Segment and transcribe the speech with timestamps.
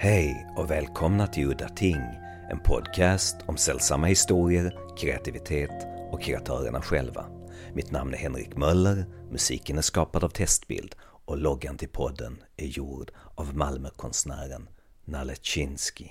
[0.00, 2.02] Hej och välkomna till Udda Ting,
[2.50, 7.26] en podcast om sällsamma historier, kreativitet och kreatörerna själva.
[7.74, 12.66] Mitt namn är Henrik Möller, musiken är skapad av Testbild och loggan till podden är
[12.66, 14.68] gjord av Malmökonstnären
[15.04, 16.10] Nalechinski.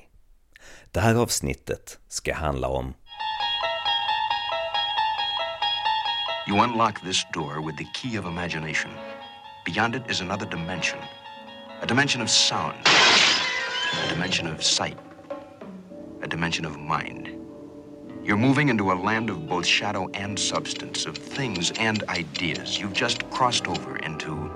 [0.91, 2.93] Det här avsnittet ska handla om
[6.49, 8.91] You unlock this door with the key of imagination.
[9.65, 10.99] Beyond it is another dimension.
[11.81, 12.96] A dimension of sound.
[13.93, 14.97] A dimension of sight.
[16.23, 17.27] A dimension of mind.
[18.25, 22.79] You're moving into a land of both shadow and substance, of things and ideas.
[22.79, 24.51] You've just crossed over into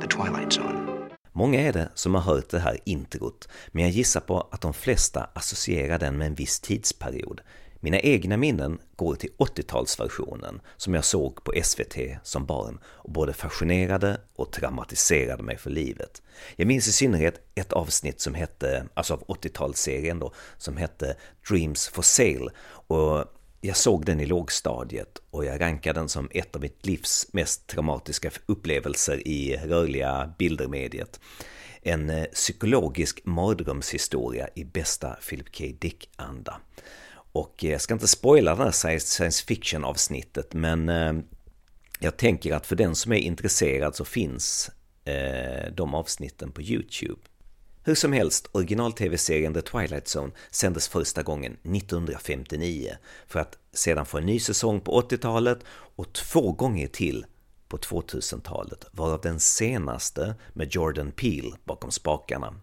[0.00, 1.08] the twilight zone.
[1.32, 4.74] Många är det som har hört det här introt, men jag gissar på att de
[4.74, 7.40] flesta associerar den med en viss tidsperiod.
[7.84, 13.32] Mina egna minnen går till 80-talsversionen som jag såg på SVT som barn och både
[13.32, 16.22] fascinerade och traumatiserade mig för livet.
[16.56, 21.16] Jag minns i synnerhet ett avsnitt som hette, alltså av 80-talsserien då, som hette
[21.48, 23.24] Dreams for Sale och
[23.60, 27.66] jag såg den i lågstadiet och jag rankade den som ett av mitt livs mest
[27.66, 31.20] traumatiska upplevelser i rörliga bildermediet.
[31.82, 35.64] En eh, psykologisk mardrömshistoria i bästa Philip K.
[35.80, 36.60] Dick-anda.
[37.34, 41.12] Och eh, jag ska inte spoila det här science fiction avsnittet men eh,
[41.98, 44.70] jag tänker att för den som är intresserad så finns
[45.04, 47.20] eh, de avsnitten på YouTube.
[47.84, 54.18] Hur som helst, original-tv-serien The Twilight Zone sändes första gången 1959 för att sedan få
[54.18, 55.58] en ny säsong på 80-talet
[55.96, 57.26] och två gånger till
[57.68, 62.54] på 2000-talet, varav den senaste med Jordan Peele bakom spakarna.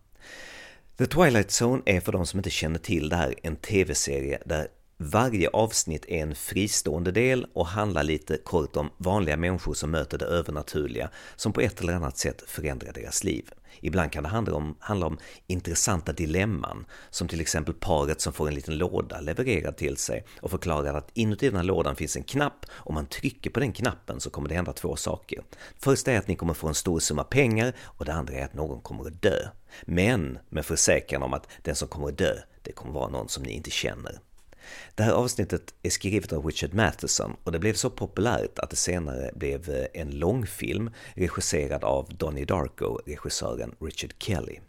[1.01, 4.67] The Twilight Zone är för de som inte känner till det här en tv-serie där
[5.03, 10.17] varje avsnitt är en fristående del och handlar lite kort om vanliga människor som möter
[10.17, 13.49] det övernaturliga som på ett eller annat sätt förändrar deras liv.
[13.79, 18.47] Ibland kan det handla om, handla om intressanta dilemman, som till exempel paret som får
[18.47, 22.23] en liten låda levererad till sig och förklarar att inuti den här lådan finns en
[22.23, 25.43] knapp, om man trycker på den knappen så kommer det hända två saker.
[25.79, 28.53] Första är att ni kommer få en stor summa pengar och det andra är att
[28.53, 29.47] någon kommer att dö.
[29.85, 33.43] Men med försäkran om att den som kommer att dö, det kommer vara någon som
[33.43, 34.19] ni inte känner.
[34.95, 38.75] Det här avsnittet är skrivet av Richard Matheson och det blev så populärt att det
[38.75, 44.59] senare blev eh, en långfilm regisserad av Donnie Darko, regissören Richard Kelly.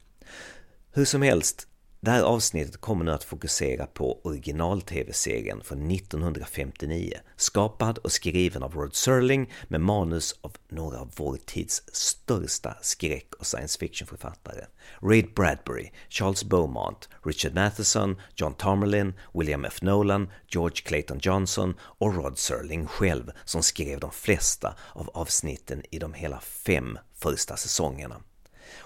[0.93, 1.69] Hur som helst,
[2.05, 8.75] det här avsnittet kommer nu att fokusera på original-tv-serien från 1959, skapad och skriven av
[8.75, 14.65] Rod Serling med manus av några av vår tids största skräck och science fiction-författare.
[15.03, 19.83] Ray Bradbury, Charles Beaumont, Richard Matheson, John Tomerlin, William F.
[19.83, 25.99] Nolan, George Clayton Johnson och Rod Serling själv som skrev de flesta av avsnitten i
[25.99, 28.17] de hela fem första säsongerna.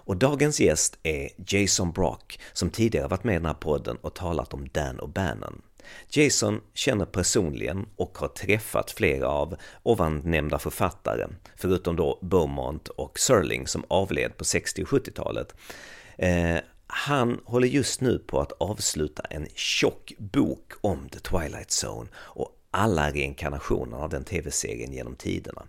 [0.06, 4.14] Och dagens gäst är Jason Brock som tidigare varit med i den här podden och
[4.14, 5.62] talat om Dan och Bannon.
[6.10, 13.66] Jason känner personligen och har träffat flera av ovannämnda författare, förutom då Beaumont och Serling
[13.66, 15.54] som avled på 60 och 70-talet.
[16.18, 16.56] Eh,
[16.86, 22.52] han håller just nu på att avsluta en tjock bok om The Twilight Zone och
[22.70, 25.62] alla reinkarnationer av den tv-serien genom tiderna.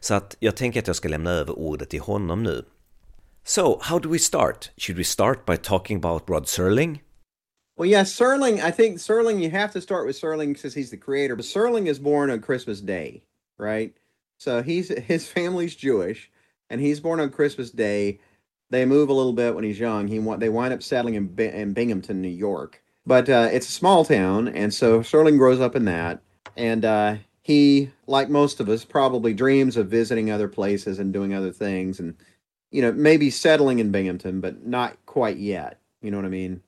[0.00, 2.64] Så att jag tänker att jag ska lämna över ordet till honom nu
[3.46, 4.70] So, how do we start?
[4.78, 7.00] Should we start by talking about Rod Serling?
[7.76, 8.62] Well, yeah, Serling.
[8.62, 9.42] I think Serling.
[9.42, 11.36] You have to start with Serling because he's the creator.
[11.36, 13.22] But Serling is born on Christmas Day,
[13.58, 13.94] right?
[14.38, 16.30] So he's his family's Jewish,
[16.70, 18.18] and he's born on Christmas Day.
[18.70, 20.08] They move a little bit when he's young.
[20.08, 22.82] He they wind up settling in, in Binghamton, New York.
[23.04, 26.22] But uh, it's a small town, and so Serling grows up in that.
[26.56, 31.34] And uh, he, like most of us, probably dreams of visiting other places and doing
[31.34, 32.00] other things.
[32.00, 32.16] And
[32.74, 35.78] you know, maybe settling in Binghamton, but not quite yet.
[36.02, 36.60] You know what I mean?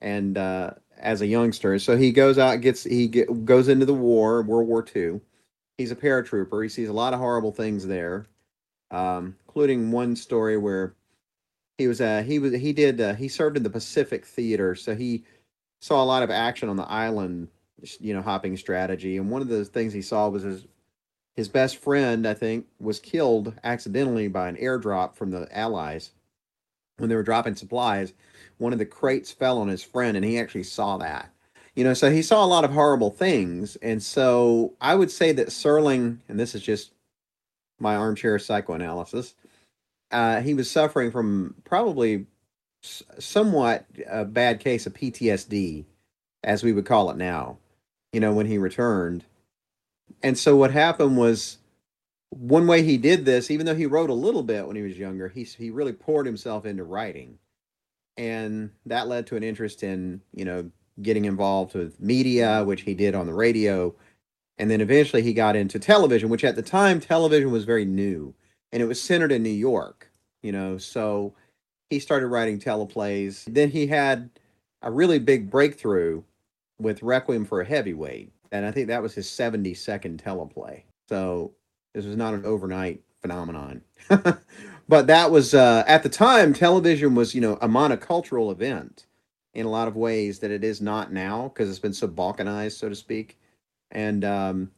[0.00, 3.92] And uh, as a youngster, so he goes out, gets he get, goes into the
[3.92, 5.20] war, World War II.
[5.78, 6.62] He's a paratrooper.
[6.62, 8.26] He sees a lot of horrible things there,
[8.92, 10.94] um, including one story where
[11.76, 14.94] he was uh, he was he did uh, he served in the Pacific Theater, so
[14.94, 15.24] he
[15.80, 17.48] saw a lot of action on the island,
[17.98, 19.16] you know, hopping strategy.
[19.16, 20.68] And one of the things he saw was his
[21.36, 26.10] his best friend, I think, was killed accidentally by an airdrop from the Allies
[26.98, 28.12] when they were dropping supplies.
[28.58, 31.30] One of the crates fell on his friend, and he actually saw that.
[31.74, 33.76] You know, so he saw a lot of horrible things.
[33.76, 36.92] And so I would say that Serling, and this is just
[37.80, 39.34] my armchair psychoanalysis,
[40.10, 42.26] uh, he was suffering from probably
[42.82, 45.84] somewhat a bad case of PTSD,
[46.44, 47.56] as we would call it now,
[48.12, 49.24] you know, when he returned
[50.22, 51.58] and so what happened was
[52.30, 54.98] one way he did this, even though he wrote a little bit when he was
[54.98, 57.38] younger, he he really poured himself into writing.
[58.18, 60.70] and that led to an interest in you know
[61.02, 63.94] getting involved with media, which he did on the radio,
[64.58, 68.34] and then eventually he got into television, which at the time television was very new,
[68.72, 70.10] and it was centered in New York.
[70.42, 71.34] You know, so
[71.90, 73.44] he started writing teleplays.
[73.52, 74.30] Then he had
[74.82, 76.24] a really big breakthrough
[76.80, 80.82] with Requiem for a Heavyweight, and I think that was his 72nd teleplay.
[81.08, 81.52] So
[81.94, 83.82] this was not an overnight phenomenon.
[84.88, 89.06] but that was uh, at the time television was you know a monocultural event
[89.54, 92.78] in a lot of ways that it is not now because it's been so balkanized
[92.78, 93.38] so to speak
[93.90, 94.70] and um,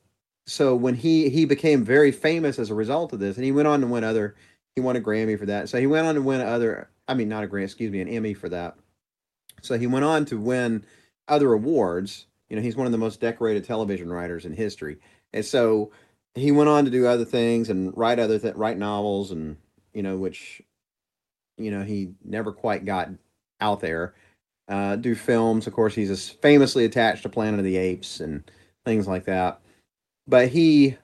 [0.47, 3.69] so when he he became very famous as a result of this and he went
[3.69, 4.35] on to win other
[4.75, 7.29] he won a grammy for that so he went on to win other i mean
[7.29, 8.77] not a grammy excuse me an emmy for that
[9.63, 10.85] so he went on to win
[11.29, 14.99] other awards you know he's one of the most decorated television writers in history.
[15.33, 15.91] And so
[16.35, 19.57] he went on to do other things and write other th- write novels and
[19.93, 20.63] you know which
[21.57, 23.11] you know he never quite got
[23.61, 24.15] out there.
[24.67, 25.67] Uh, do films.
[25.67, 28.51] Of course he's famously attached to planet of the apes and
[28.85, 29.61] things like that.
[30.27, 30.97] But he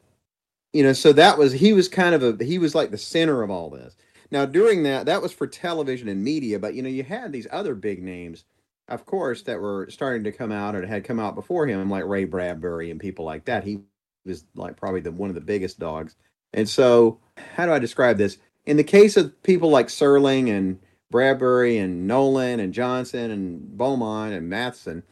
[0.73, 3.43] you know so that was he was kind of a he was like the center
[3.43, 3.97] of all this.
[4.31, 7.47] Now during that that was for television and media but you know you had these
[7.51, 8.45] other big names
[8.91, 12.05] of course that were starting to come out or had come out before him like
[12.05, 13.81] ray bradbury and people like that he
[14.25, 16.17] was like probably the one of the biggest dogs.
[16.53, 17.19] And so,
[17.55, 18.39] how do I describe this?
[18.67, 20.79] In the case of people like Serling and
[21.11, 25.03] Bradbury and Nolan and Johnson and Beaumont and Matheson,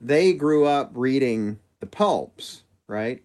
[0.00, 3.22] they grew up reading the pulps, right?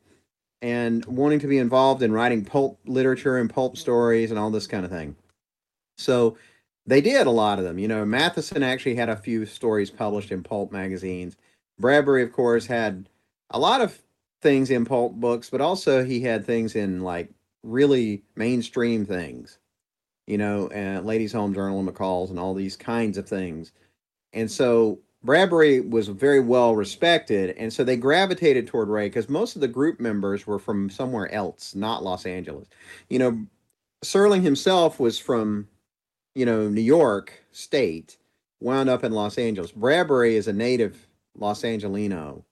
[0.61, 4.67] And wanting to be involved in writing pulp literature and pulp stories and all this
[4.67, 5.15] kind of thing.
[5.97, 6.37] So
[6.87, 7.77] they did a lot of them.
[7.77, 11.35] You know, Matheson actually had a few stories published in pulp magazines.
[11.77, 13.09] Bradbury, of course, had
[13.51, 14.01] a lot of
[14.41, 17.29] things in pulp books, but also he had things in like
[17.63, 19.59] really mainstream things,
[20.25, 23.73] you know, and Ladies Home Journal and McCall's and all these kinds of things.
[24.33, 29.55] And so Bradbury was very well respected, and so they gravitated toward Ray because most
[29.55, 32.67] of the group members were from somewhere else, not Los Angeles.
[33.09, 33.45] You know,
[34.05, 35.67] Serling himself was from,
[36.37, 38.19] you know, New York State,
[38.59, 39.71] wound up in Los Angeles.
[39.71, 42.45] Bradbury is a native Los Angelino,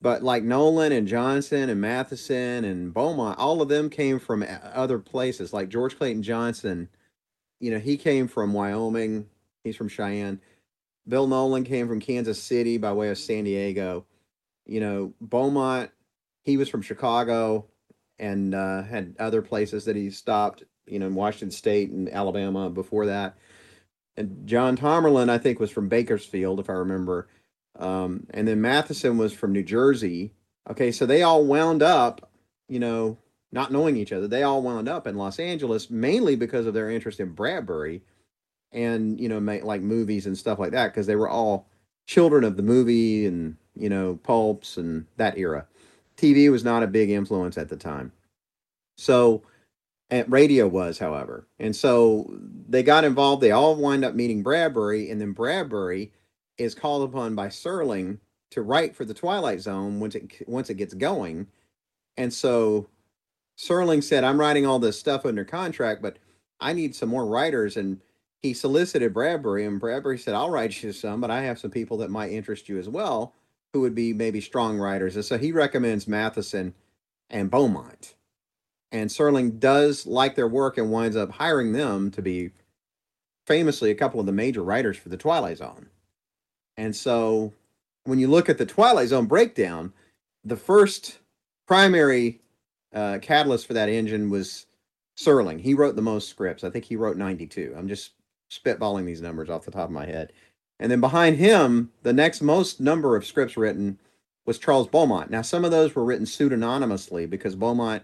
[0.00, 4.98] but like Nolan and Johnson and Matheson and Beaumont, all of them came from other
[4.98, 5.52] places.
[5.52, 6.88] Like George Clayton Johnson,
[7.60, 9.26] you know, he came from Wyoming.
[9.64, 10.40] He's from Cheyenne.
[11.06, 14.06] Bill Nolan came from Kansas City by way of San Diego.
[14.64, 15.90] You know, Beaumont,
[16.42, 17.66] he was from Chicago
[18.18, 22.70] and uh, had other places that he stopped, you know, in Washington State and Alabama
[22.70, 23.36] before that.
[24.16, 27.28] And John Tomerlin, I think, was from Bakersfield, if I remember
[27.78, 30.32] um, and then Matheson was from New Jersey.
[30.70, 32.30] Okay, so they all wound up,
[32.68, 33.16] you know,
[33.52, 34.28] not knowing each other.
[34.28, 38.02] They all wound up in Los Angeles mainly because of their interest in Bradbury
[38.72, 41.66] and, you know, like movies and stuff like that, because they were all
[42.06, 45.66] children of the movie and, you know, pulps and that era.
[46.16, 48.12] TV was not a big influence at the time.
[48.98, 49.42] So,
[50.10, 51.46] and radio was, however.
[51.58, 52.30] And so
[52.68, 53.42] they got involved.
[53.42, 56.12] They all wind up meeting Bradbury, and then Bradbury
[56.58, 58.18] is called upon by Serling
[58.50, 61.46] to write for the Twilight Zone once it once it gets going.
[62.16, 62.88] And so
[63.56, 66.18] Serling said, "I'm writing all this stuff under contract, but
[66.60, 68.00] I need some more writers." And
[68.42, 71.98] he solicited Bradbury, and Bradbury said, "I'll write you some, but I have some people
[71.98, 73.34] that might interest you as well,
[73.72, 76.74] who would be maybe strong writers." And so he recommends Matheson
[77.28, 78.16] and Beaumont.
[78.92, 82.50] And Serling does like their work and winds up hiring them to be
[83.46, 85.88] famously a couple of the major writers for the Twilight Zone.
[86.76, 87.52] And so
[88.04, 89.92] when you look at the Twilight Zone breakdown,
[90.44, 91.18] the first
[91.66, 92.40] primary
[92.94, 94.66] uh, catalyst for that engine was
[95.16, 95.60] Serling.
[95.60, 96.64] He wrote the most scripts.
[96.64, 97.74] I think he wrote 92.
[97.76, 98.12] I'm just
[98.50, 100.32] spitballing these numbers off the top of my head.
[100.78, 103.98] And then behind him, the next most number of scripts written
[104.46, 105.30] was Charles Beaumont.
[105.30, 108.02] Now, some of those were written pseudonymously because Beaumont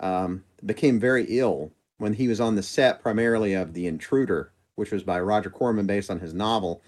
[0.00, 4.90] um, became very ill when he was on the set primarily of The Intruder, which
[4.90, 6.82] was by Roger Corman based on his novel.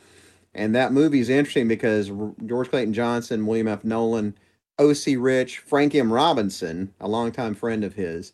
[0.55, 2.11] And that movie is interesting because
[2.47, 3.85] George Clayton Johnson, William F.
[3.85, 4.37] Nolan,
[4.79, 6.13] OCee Ritch, Frank M.
[6.13, 8.33] Robinson, a longtime friend of his,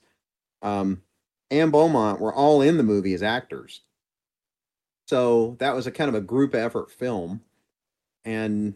[0.63, 1.03] um,
[1.51, 3.83] and Beaumont were all in the movie as actors.
[5.07, 7.43] So that was a kind of a group effort film.
[8.25, 8.75] And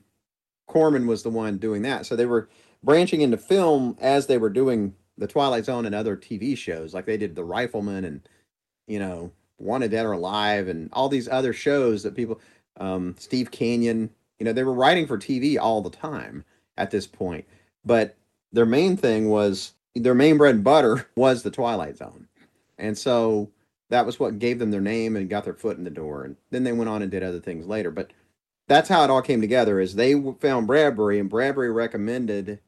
[0.67, 2.05] Corman was the one doing that.
[2.05, 2.49] So they were
[2.83, 6.95] branching into film as they were doing The Twilight Zone and other TV shows.
[6.95, 8.29] Like they did The Rifleman and,
[8.87, 12.41] you know, Wanted Dead or Alive and all these other shows that people
[12.79, 14.11] um, Steve Canyon.
[14.39, 16.45] You know, they were writing for TV all the time
[16.77, 17.47] at this point,
[17.85, 18.17] but
[18.53, 22.29] their main thing was their main bread and butter was the Twilight Zone,
[22.79, 23.51] and so
[23.89, 26.25] that was what gave them their name and got their foot in the door.
[26.25, 27.91] And then they went on and did other things later.
[27.91, 28.13] But
[28.69, 29.81] that's how it all came together.
[29.81, 32.59] Is they found Bradbury and Bradbury recommended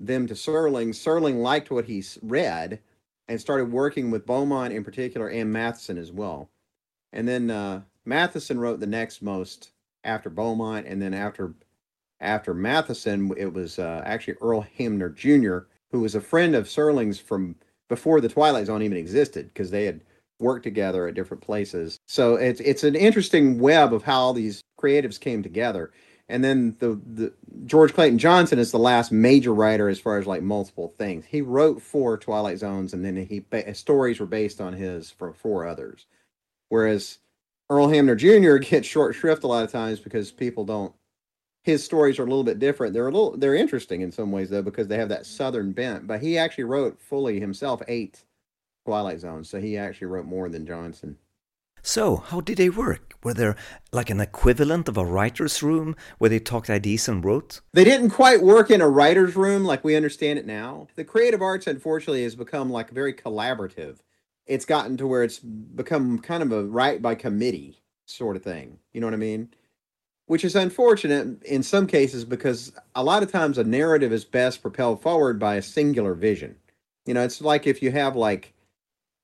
[0.00, 0.88] them to Serling.
[0.88, 2.80] Serling liked what he read
[3.28, 6.50] and started working with Beaumont in particular and Matheson as well.
[7.12, 11.54] And then uh, Matheson wrote the next most after Beaumont, and then after
[12.20, 17.18] after Matheson, it was uh, actually Earl Hamner Jr., who was a friend of Serling's
[17.18, 17.56] from
[17.88, 20.00] before the Twilight Zone even existed, because they had
[20.38, 21.98] worked together at different places.
[22.06, 25.92] So it's it's an interesting web of how these creatives came together.
[26.30, 27.32] And then the the
[27.66, 31.26] George Clayton Johnson is the last major writer as far as like multiple things.
[31.26, 33.44] He wrote four Twilight Zones, and then he
[33.74, 36.06] stories were based on his for four others.
[36.68, 37.18] Whereas
[37.68, 38.56] Earl Hamner Jr.
[38.62, 40.94] gets short shrift a lot of times because people don't.
[41.62, 42.94] His stories are a little bit different.
[42.94, 46.06] They're a little they're interesting in some ways though because they have that southern bent.
[46.06, 48.24] But he actually wrote fully himself eight
[48.86, 51.18] Twilight Zones, so he actually wrote more than Johnson.
[51.82, 53.14] So, how did they work?
[53.22, 53.56] Were there
[53.92, 57.60] like an equivalent of a writer's room where they talked ideas and wrote?
[57.72, 60.88] They didn't quite work in a writer's room like we understand it now.
[60.96, 63.98] The creative arts, unfortunately, has become like very collaborative.
[64.46, 68.78] It's gotten to where it's become kind of a write by committee sort of thing.
[68.92, 69.50] You know what I mean?
[70.26, 74.62] Which is unfortunate in some cases because a lot of times a narrative is best
[74.62, 76.56] propelled forward by a singular vision.
[77.04, 78.54] You know, it's like if you have like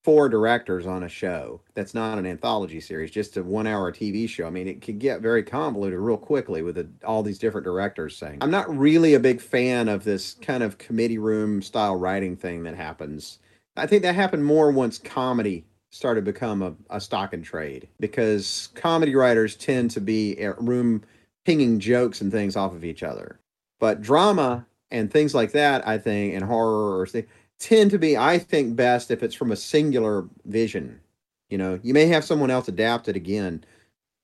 [0.07, 4.29] four directors on a show that's not an anthology series, just a one hour TV
[4.29, 4.47] show.
[4.47, 8.17] I mean, it could get very convoluted real quickly with a, all these different directors
[8.17, 8.39] saying.
[8.41, 12.63] I'm not really a big fan of this kind of committee room style writing thing
[12.63, 13.41] that happens.
[13.77, 17.89] I think that happened more once comedy started to become a, a stock and trade
[17.99, 21.03] because comedy writers tend to be a room
[21.45, 23.41] pinging jokes and things off of each other.
[23.81, 27.27] But drama and things like that, I think, and horror or things,
[27.59, 31.01] tend to be, I think, best if it's from a singular vision.
[31.51, 33.65] You know, you may have someone else adapt it again,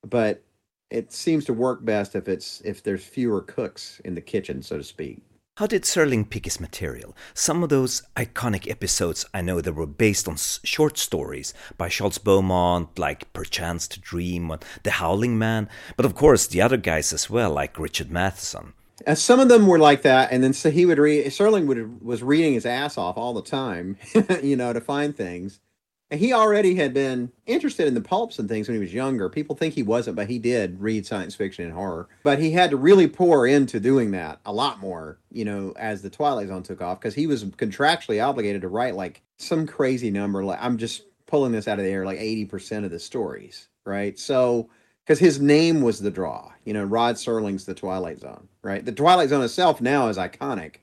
[0.07, 0.43] but
[0.91, 4.77] it seems to work best if it's if there's fewer cooks in the kitchen, so
[4.77, 5.23] to speak.
[5.59, 7.15] How did Serling pick his material?
[7.35, 12.17] Some of those iconic episodes I know that were based on short stories by Charles
[12.17, 17.29] Beaumont, like Perchance to Dream, The Howling Man, but of course the other guys as
[17.29, 18.73] well, like Richard Matheson.
[19.07, 21.27] Uh, some of them were like that, and then so he would read.
[21.27, 23.97] Serling would was reading his ass off all the time,
[24.43, 25.61] you know, to find things.
[26.11, 29.31] And he already had been interested in the pulps and things when he was younger.
[29.31, 32.07] People think he wasn't, but he did read science fiction and horror.
[32.23, 36.03] But he had to really pour into doing that a lot more, you know, as
[36.03, 40.11] the Twilight Zone took off, because he was contractually obligated to write like some crazy
[40.11, 40.45] number.
[40.45, 43.69] Like I'm just pulling this out of the air, like eighty percent of the stories,
[43.87, 44.19] right?
[44.19, 44.69] So
[45.05, 46.53] because his name was the draw.
[46.65, 48.85] You know, Rod Serling's The Twilight Zone, right?
[48.85, 50.77] The Twilight Zone itself now is iconic,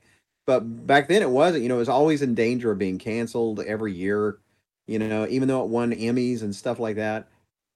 [0.46, 1.62] but back then it wasn't.
[1.62, 4.38] You know, it was always in danger of being canceled every year.
[4.86, 7.28] You know, even though it won Emmys and stuff like that.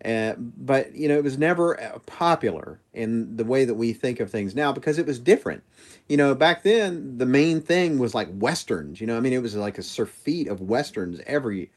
[0.04, 4.20] Uh, but you know, it was never uh, popular in the way that we think
[4.20, 5.62] of things now because it was different.
[6.08, 9.00] You know, back then the main thing was like westerns.
[9.00, 11.70] You know, I mean, it was like a surfeit of westerns every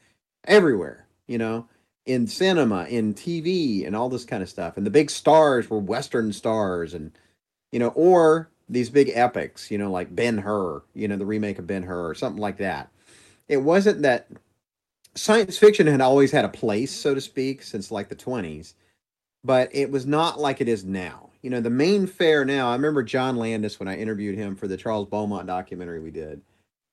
[0.44, 1.06] everywhere.
[1.26, 1.68] You know,
[2.08, 4.78] in cinema, in TV, and all this kind of stuff.
[4.78, 7.12] And the big stars were Western stars, and
[7.70, 11.58] you know, or these big epics, you know, like Ben Hur, you know, the remake
[11.58, 12.88] of Ben Hur, or something like that.
[13.46, 14.26] It wasn't that
[15.14, 18.74] science fiction had always had a place, so to speak, since like the twenties,
[19.44, 21.28] but it was not like it is now.
[21.42, 22.70] You know, the main fare now.
[22.70, 26.40] I remember John Landis when I interviewed him for the Charles Beaumont documentary we did.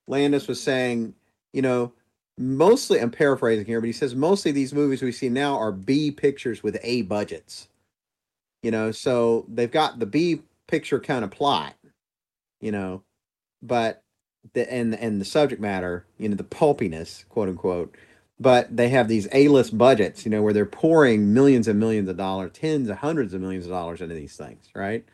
[0.08, 1.16] Landis was saying,
[1.54, 1.94] you know,
[2.38, 6.12] mostly I'm paraphrasing here, but he says mostly these movies we see now are B
[6.12, 7.68] pictures with A budgets.
[8.64, 11.76] You know, so they've got the B picture kind of plot,
[12.60, 13.04] you know,
[13.62, 14.02] but
[14.54, 17.96] the and and the subject matter, you know, the pulpiness, quote unquote.
[18.40, 22.18] But they have these A-list budgets, you know, where they're pouring millions and millions of
[22.18, 25.06] dollars, tens of hundreds of millions of dollars into these things, right?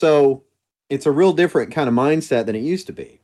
[0.00, 0.44] So
[0.88, 3.20] it's a real different kind of mindset than it used to be.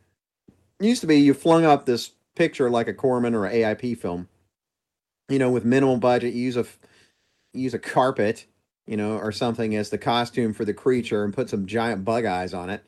[0.80, 3.98] It used to be you flung up this picture like a Corman or an AIP
[3.98, 4.28] film.
[5.28, 6.66] You know, with minimal budget, use a
[7.54, 8.46] use a carpet,
[8.86, 12.24] you know, or something as the costume for the creature, and put some giant bug
[12.26, 12.84] eyes on it,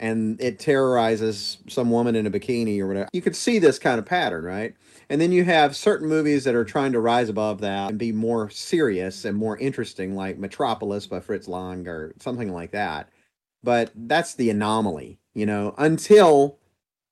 [0.00, 3.08] and it terrorizes some woman in a bikini or whatever.
[3.12, 4.74] You could see this kind of pattern, right?
[5.08, 8.12] And then you have certain movies that are trying to rise above that and be
[8.12, 13.08] more serious and more interesting, like Metropolis by Fritz Lang or something like that.
[13.62, 16.57] But that's the anomaly, you know, until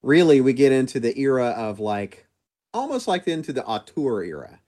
[0.07, 2.27] really we get into the era of like
[2.73, 4.61] almost like into the auteur era.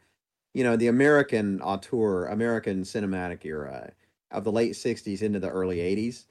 [0.55, 3.93] You know the american auteur american cinematic era
[4.33, 6.25] of the late 60s into the early 80s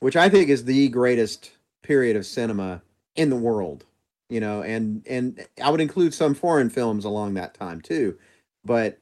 [0.00, 2.82] which i think is the greatest period of cinema
[3.14, 3.84] in the world
[4.30, 8.18] you know and and i would include some foreign films along that time too.
[8.64, 8.98] But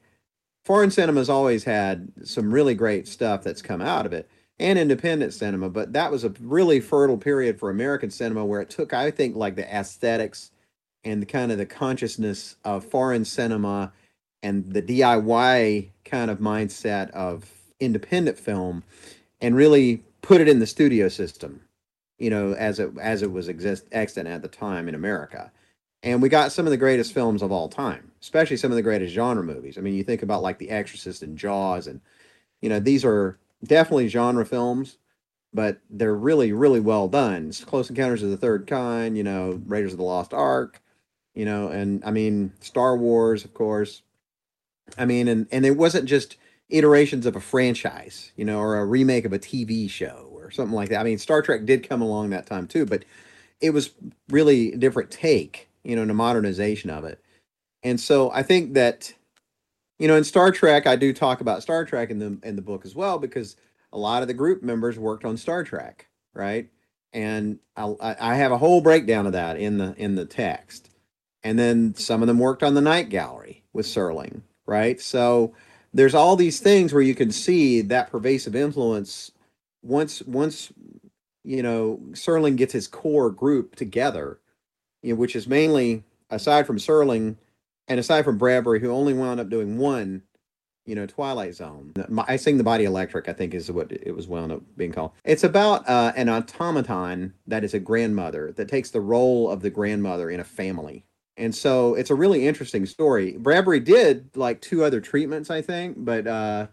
[0.65, 5.33] foreign cinema's always had some really great stuff that's come out of it and independent
[5.33, 5.69] cinema.
[5.69, 9.35] But that was a really fertile period for American cinema where it took, I think,
[9.35, 10.51] like the aesthetics
[11.03, 13.91] and the kind of the consciousness of foreign cinema
[14.43, 17.49] and the DIY kind of mindset of
[17.79, 18.83] independent film
[19.41, 21.61] and really put it in the studio system,
[22.17, 25.51] you know, as it as it was exist extant at the time in America.
[26.03, 28.83] And we got some of the greatest films of all time, especially some of the
[28.83, 29.77] greatest genre movies.
[29.77, 32.01] I mean, you think about like The Exorcist and Jaws, and
[32.61, 34.97] you know, these are definitely genre films,
[35.53, 37.47] but they're really, really well done.
[37.47, 40.81] It's Close Encounters of the Third Kind, you know, Raiders of the Lost Ark,
[41.33, 44.01] you know, and I mean Star Wars, of course.
[44.97, 46.37] I mean, and and it wasn't just
[46.69, 50.75] iterations of a franchise, you know, or a remake of a TV show or something
[50.75, 50.99] like that.
[50.99, 53.05] I mean, Star Trek did come along that time too, but
[53.61, 53.91] it was
[54.29, 57.19] really a different take, you know, and a modernization of it.
[57.83, 59.13] And so I think that,
[59.99, 62.61] you know, in Star Trek, I do talk about Star Trek in the in the
[62.61, 63.55] book as well because
[63.91, 66.69] a lot of the group members worked on Star Trek, right?
[67.13, 70.89] And I, I have a whole breakdown of that in the in the text.
[71.43, 74.99] And then some of them worked on the Night Gallery with Serling, right?
[74.99, 75.53] So
[75.93, 79.31] there's all these things where you can see that pervasive influence
[79.81, 80.71] once once
[81.43, 84.39] you know Serling gets his core group together,
[85.01, 87.37] you know, which is mainly aside from Serling
[87.87, 90.23] and aside from Bradbury, who only wound up doing one,
[90.85, 91.93] you know, Twilight Zone.
[92.27, 95.11] I sing the body electric, I think is what it was wound up being called.
[95.23, 99.69] It's about uh, an automaton that is a grandmother that takes the role of the
[99.69, 101.05] grandmother in a family
[101.37, 103.37] and so it's a really interesting story.
[103.37, 106.67] Bradbury did like two other treatments, I think, but uh,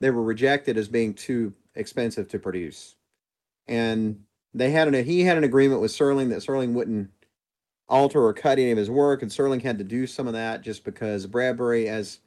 [0.00, 2.94] they were rejected as being too expensive to produce.
[3.66, 7.10] And they had an he had an agreement with Serling that Serling wouldn't
[7.88, 10.62] alter or cut any of his work, and Serling had to do some of that
[10.62, 12.20] just because Bradbury, as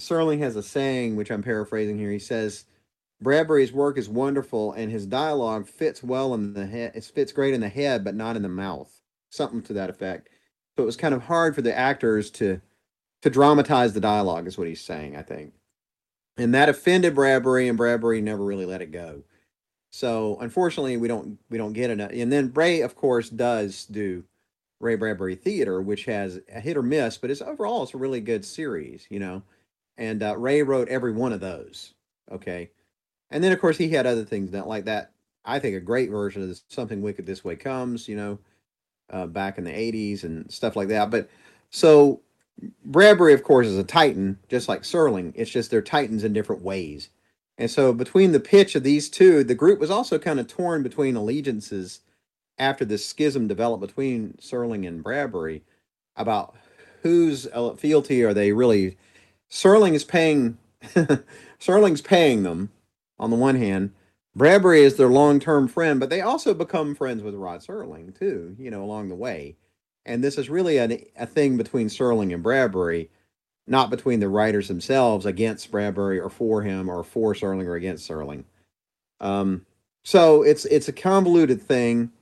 [0.00, 2.64] Serling has a saying, which I'm paraphrasing here, he says.
[3.22, 6.92] Bradbury's work is wonderful, and his dialogue fits well in the head.
[6.94, 8.92] It fits great in the head, but not in the mouth.
[9.30, 10.28] Something to that effect
[10.76, 12.60] so it was kind of hard for the actors to
[13.22, 15.54] to dramatize the dialogue is what he's saying i think
[16.36, 19.22] and that offended bradbury and bradbury never really let it go
[19.90, 24.24] so unfortunately we don't we don't get it and then Ray, of course does do
[24.80, 28.20] ray bradbury theater which has a hit or miss but it's overall it's a really
[28.20, 29.42] good series you know
[29.96, 31.94] and uh, ray wrote every one of those
[32.30, 32.70] okay
[33.30, 35.12] and then of course he had other things that like that
[35.44, 38.38] i think a great version of something wicked this way comes you know
[39.10, 41.10] uh, back in the 80s and stuff like that.
[41.10, 41.28] But
[41.70, 42.20] so
[42.84, 45.32] Bradbury, of course, is a Titan, just like Serling.
[45.34, 47.10] It's just they're Titans in different ways.
[47.58, 50.82] And so between the pitch of these two, the group was also kind of torn
[50.82, 52.00] between allegiances
[52.58, 55.62] after this schism developed between Serling and Bradbury
[56.16, 56.56] about
[57.02, 58.96] whose fealty are they really.
[59.50, 60.58] Serling is paying,
[61.60, 62.70] Serling's paying them
[63.18, 63.92] on the one hand,
[64.36, 68.54] Bradbury is their long term friend, but they also become friends with Rod Serling too,
[68.58, 69.56] you know, along the way.
[70.04, 73.10] And this is really a, a thing between Serling and Bradbury,
[73.66, 78.08] not between the writers themselves against Bradbury or for him or for Serling or against
[78.08, 78.44] Serling.
[79.20, 79.64] Um,
[80.04, 82.12] so it's it's a convoluted thing,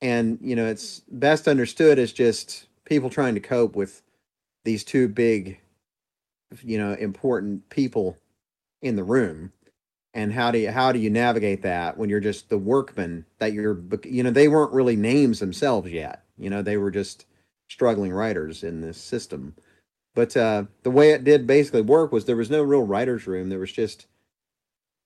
[0.00, 4.02] and you know it's best understood as just people trying to cope with
[4.64, 5.60] these two big,
[6.62, 8.16] you know, important people
[8.82, 9.52] in the room.
[10.14, 13.52] And how do you how do you navigate that when you're just the workman that
[13.52, 16.24] you're you know they weren't really names themselves yet.
[16.36, 17.26] You know they were just
[17.68, 19.54] struggling writers in this system.
[20.14, 23.50] But uh, the way it did basically work was there was no real writers room.
[23.50, 24.06] There was just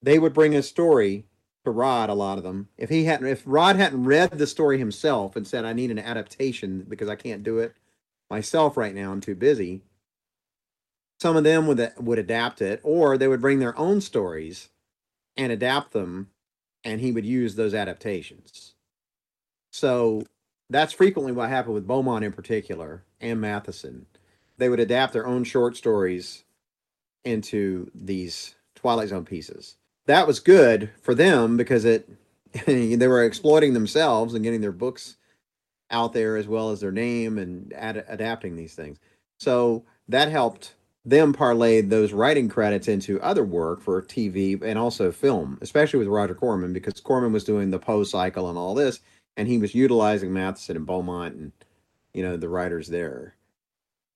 [0.03, 1.27] they would bring a story
[1.65, 4.79] to rod a lot of them if he hadn't if rod hadn't read the story
[4.79, 7.75] himself and said i need an adaptation because i can't do it
[8.31, 9.83] myself right now i'm too busy
[11.21, 14.71] some of them would would adapt it or they would bring their own stories
[15.37, 16.31] and adapt them,
[16.85, 18.75] and he would use those adaptations.
[19.71, 20.25] So
[20.69, 24.07] that's frequently what happened with Beaumont in particular and Matheson.
[24.59, 26.45] They would adapt their own short stories
[27.25, 29.77] into these Twilight Zone pieces.
[30.07, 32.09] That was good for them because it
[32.67, 35.17] they were exploiting themselves and getting their books
[35.91, 38.99] out there as well as their name and ad- adapting these things.
[39.39, 45.11] So that helped them parlay those writing credits into other work for TV and also
[45.11, 49.01] film, especially with Roger Corman, because Corman was doing the Poe cycle and all this,
[49.37, 51.53] and he was utilizing Matheson and Beaumont and
[52.15, 53.35] you know the writers there.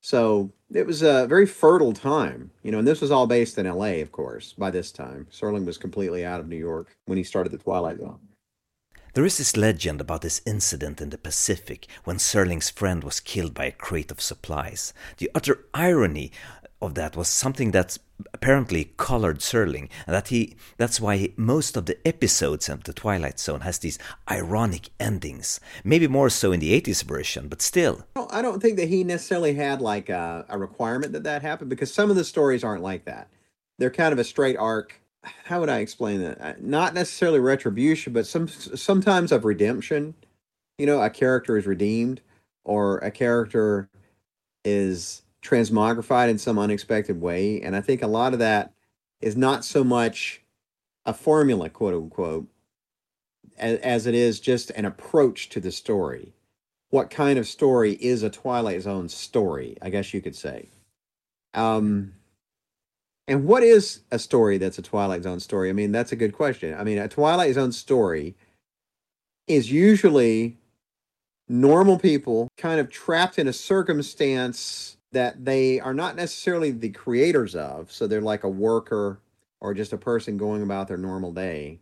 [0.07, 3.65] So it was a very fertile time, you know, and this was all based in
[3.65, 3.99] L.A.
[3.99, 4.53] Of course.
[4.53, 7.99] By this time, Serling was completely out of New York when he started the Twilight
[7.99, 8.19] Zone.
[9.15, 13.53] There is this legend about this incident in the Pacific when Serling's friend was killed
[13.53, 14.93] by a crate of supplies.
[15.17, 16.31] The utter irony
[16.81, 17.97] of that was something that
[18.33, 23.39] apparently colored Serling, and that he that's why most of the episodes of the Twilight
[23.39, 23.99] Zone has these
[24.29, 25.59] ironic endings.
[25.83, 28.05] Maybe more so in the 80s version, but still.
[28.29, 31.93] I don't think that he necessarily had like a, a requirement that that happen because
[31.93, 33.29] some of the stories aren't like that.
[33.79, 34.99] They're kind of a straight arc.
[35.45, 36.63] How would I explain that?
[36.63, 40.15] Not necessarily retribution, but some sometimes of redemption.
[40.77, 42.21] You know, a character is redeemed,
[42.63, 43.89] or a character
[44.63, 47.61] is transmogrified in some unexpected way.
[47.61, 48.73] And I think a lot of that
[49.21, 50.41] is not so much
[51.05, 52.47] a formula, quote unquote,
[53.57, 56.33] as, as it is just an approach to the story.
[56.89, 59.77] What kind of story is a Twilight Zone story?
[59.81, 60.69] I guess you could say.
[61.53, 62.13] Um,
[63.27, 65.69] and what is a story that's a Twilight Zone story?
[65.69, 66.77] I mean, that's a good question.
[66.77, 68.35] I mean, a Twilight Zone story
[69.47, 70.57] is usually
[71.49, 77.55] normal people kind of trapped in a circumstance that they are not necessarily the creators
[77.55, 77.91] of.
[77.91, 79.19] So they're like a worker
[79.59, 81.79] or just a person going about their normal day.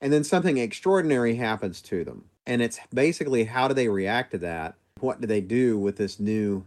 [0.00, 2.24] And then something extraordinary happens to them.
[2.46, 4.74] And it's basically how do they react to that?
[4.98, 6.66] What do they do with this new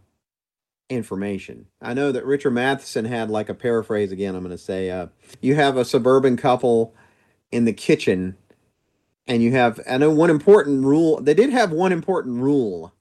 [0.89, 1.67] information?
[1.82, 5.08] I know that Richard Matheson had like a paraphrase again, I'm going to say uh,
[5.41, 6.95] you have a suburban couple
[7.51, 8.38] in the kitchen
[9.28, 11.19] and you have I know one important rule.
[11.19, 12.93] They did have one important rule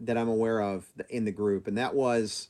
[0.00, 2.48] that I'm aware of in the group, and that was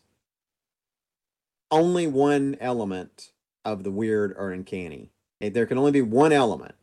[1.71, 3.33] only one element
[3.65, 5.11] of the weird or uncanny.
[5.41, 6.75] Eh, there can only be one element,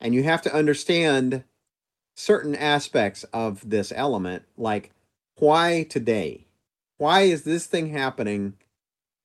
[0.00, 1.44] and you have to understand
[2.16, 4.92] certain aspects of this element, like
[5.36, 6.46] why today?
[6.98, 8.54] Why is this thing happening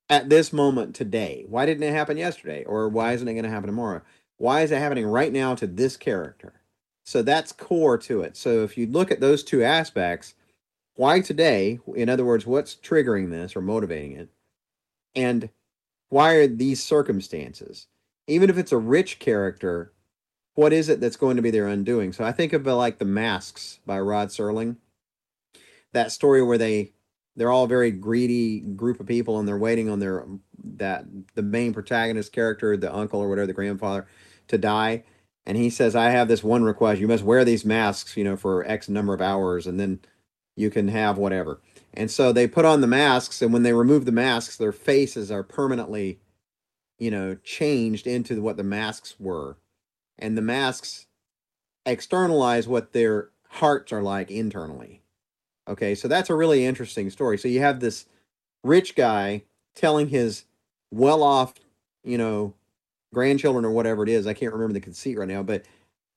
[0.10, 1.46] at this moment today?
[1.48, 2.64] Why didn't it happen yesterday?
[2.64, 4.02] Or why isn't it going to happen tomorrow?
[4.38, 6.62] Why is it happening right now to this character?
[7.06, 8.38] So that's core to it.
[8.38, 10.36] So if you look at those two aspects,
[10.96, 11.80] why today?
[11.96, 14.30] In other words, what's triggering this or motivating it?
[15.16, 15.50] And
[16.10, 17.88] why are these circumstances?
[18.28, 19.94] Even if it's a rich character,
[20.56, 22.14] what is it that's going to be their undoing?
[22.14, 24.78] So I think of like the Masks by Rod Serling.
[25.94, 26.94] That story where they
[27.36, 30.26] they're all very greedy group of people and they're waiting on their
[30.78, 31.06] that
[31.36, 34.08] the main protagonist character, the uncle or whatever, the grandfather,
[34.48, 35.04] to die.
[35.46, 37.00] And he says, I have this one request.
[37.00, 40.00] You must wear these masks, you know, for X number of hours, and then
[40.56, 41.60] you can have whatever.
[41.94, 45.32] And so they put on the masks, and when they remove the masks, their faces
[45.32, 46.20] are permanently,
[47.00, 49.58] you know, changed into what the masks were.
[50.18, 51.08] And the masks
[51.86, 55.02] externalize what their hearts are like internally.
[55.68, 57.38] Okay, so that's a really interesting story.
[57.38, 58.06] So you have this
[58.64, 60.46] rich guy telling his
[60.92, 61.54] well off,
[62.04, 62.54] you know,
[63.14, 64.28] grandchildren or whatever it is.
[64.28, 65.64] I can't remember the conceit right now, but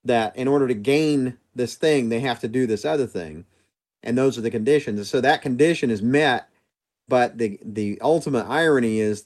[0.04, 3.46] that in order to gain this thing, they have to do this other thing
[4.02, 4.98] and those are the conditions.
[4.98, 6.48] And so that condition is met,
[7.08, 9.24] but the the ultimate irony is,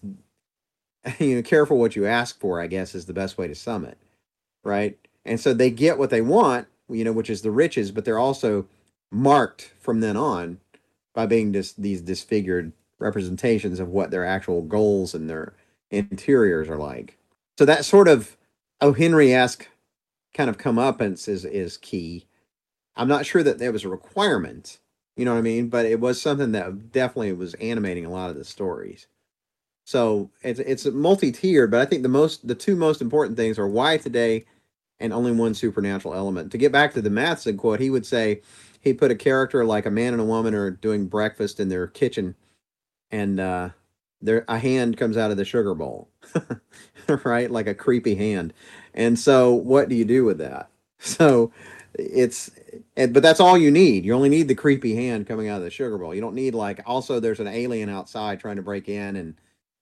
[1.18, 2.60] you know, careful what you ask for.
[2.60, 3.98] I guess is the best way to sum it,
[4.64, 4.98] right?
[5.24, 8.18] And so they get what they want, you know, which is the riches, but they're
[8.18, 8.66] also
[9.10, 10.58] marked from then on
[11.14, 15.54] by being just these disfigured representations of what their actual goals and their
[15.90, 17.18] interiors are like.
[17.58, 18.36] So that sort of
[18.80, 18.92] O.
[18.92, 19.68] Henry esque
[20.34, 22.26] kind of comeuppance is is key
[22.96, 24.78] I'm not sure that there was a requirement,
[25.16, 25.68] you know what I mean?
[25.68, 29.06] But it was something that definitely was animating a lot of the stories.
[29.84, 33.68] So it's it's multi-tiered, but I think the most the two most important things are
[33.68, 34.44] why today
[35.00, 36.52] and only one supernatural element.
[36.52, 38.42] To get back to the Matheson quote, he would say
[38.80, 41.86] he put a character like a man and a woman are doing breakfast in their
[41.88, 42.36] kitchen
[43.10, 43.70] and uh
[44.20, 46.08] there a hand comes out of the sugar bowl.
[47.24, 47.50] right?
[47.50, 48.52] Like a creepy hand.
[48.94, 50.68] And so what do you do with that?
[51.04, 51.50] So
[51.94, 52.52] it's
[52.96, 54.04] and, but that's all you need.
[54.04, 56.14] You only need the creepy hand coming out of the sugar bowl.
[56.14, 59.34] You don't need like also there's an alien outside trying to break in and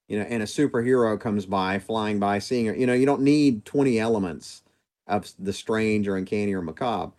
[0.08, 2.74] you know and a superhero comes by flying by seeing her.
[2.74, 4.62] You know, you don't need 20 elements
[5.06, 7.12] of the strange or uncanny or macabre.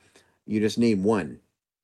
[0.45, 1.39] You just need one.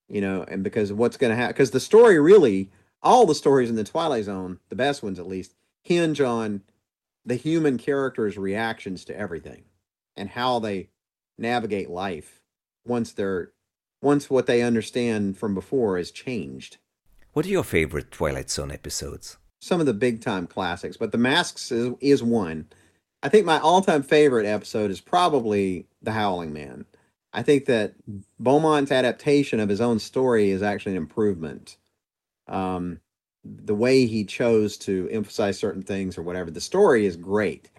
[0.10, 2.69] You know, and because what's going to happen because the story really
[3.04, 6.62] all the stories in the Twilight Zone, the best ones at least, hinge on
[7.26, 9.63] the human characters' reactions to everything
[10.15, 10.89] and how they
[11.38, 12.41] navigate life
[12.86, 13.52] once they're
[14.01, 16.77] once what they understand from before is changed.
[17.33, 19.38] What are your favorite Twilight Zone episodes?
[19.60, 22.67] Some of the big time classics, but The Masks is, is one.
[23.23, 26.86] I think my all time favorite episode is probably The Howling Man.
[27.33, 27.93] I think that
[28.39, 31.77] Beaumont's adaptation of his own story is actually an improvement.
[32.47, 32.99] Um,
[33.43, 37.69] the way he chose to emphasize certain things or whatever, the story is great.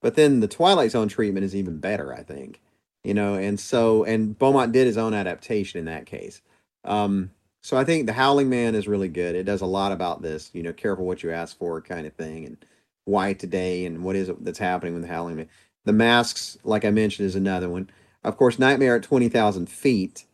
[0.00, 2.60] But then the Twilight Zone treatment is even better, I think
[3.04, 6.42] you know, and so and Beaumont did his own adaptation in that case.
[6.84, 7.30] Um,
[7.62, 9.34] So I think The Howling Man is really good.
[9.34, 12.14] It does a lot about this, you know, careful what you ask for kind of
[12.14, 12.56] thing, and
[13.04, 15.48] why today, and what is it that's happening with The Howling Man.
[15.84, 17.90] The Masks, like I mentioned, is another one.
[18.24, 20.26] Of course, Nightmare at Twenty Thousand Feet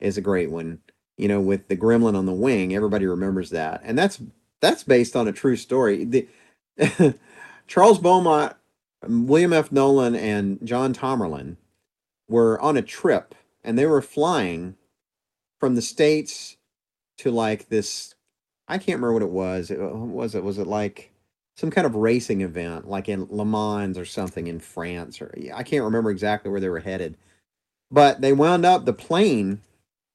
[0.00, 0.80] is a great one.
[1.18, 4.20] You know, with the gremlin on the wing, everybody remembers that, and that's
[4.60, 6.04] that's based on a true story.
[6.04, 6.28] The
[7.66, 8.54] Charles Beaumont,
[9.06, 9.72] William F.
[9.72, 11.56] Nolan, and John Tomerlin
[12.32, 14.76] were on a trip, and they were flying
[15.60, 16.56] from the states
[17.18, 18.14] to like this.
[18.68, 19.70] I can't remember what it was.
[19.70, 20.42] It, uh, what was it?
[20.42, 21.12] Was it like
[21.56, 25.62] some kind of racing event, like in Le Mans or something in France, or I
[25.62, 27.16] can't remember exactly where they were headed.
[27.90, 29.60] But they wound up the plane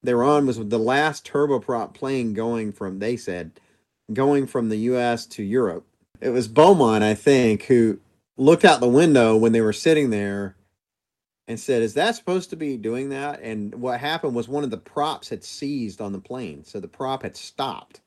[0.02, 2.98] they were on was the last turboprop plane going from.
[2.98, 3.52] They said
[4.12, 5.26] going from the U.S.
[5.26, 5.84] to Europe.
[6.20, 8.00] It was Beaumont, I think, who
[8.36, 10.54] looked out the window when they were sitting there
[11.48, 13.40] and said, Is that supposed to be doing that?
[13.40, 16.62] And what happened was one of the props had seized on the plane.
[16.62, 18.02] So the prop had stopped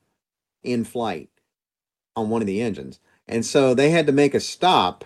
[0.62, 1.28] in flight
[2.14, 3.00] on one of the engines.
[3.26, 5.04] And so they had to make a stop.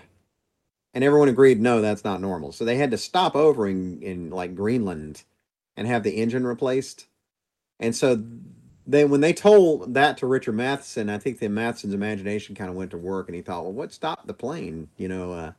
[0.92, 2.52] And everyone agreed, no, that's not normal.
[2.52, 5.24] So they had to stop over in, in like Greenland
[5.76, 7.06] and have the engine replaced.
[7.80, 8.22] And so
[8.86, 12.76] they when they told that to Richard Matheson, I think the Matheson's imagination kind of
[12.76, 15.52] went to work, and he thought, well, what stopped the plane, you know, uh,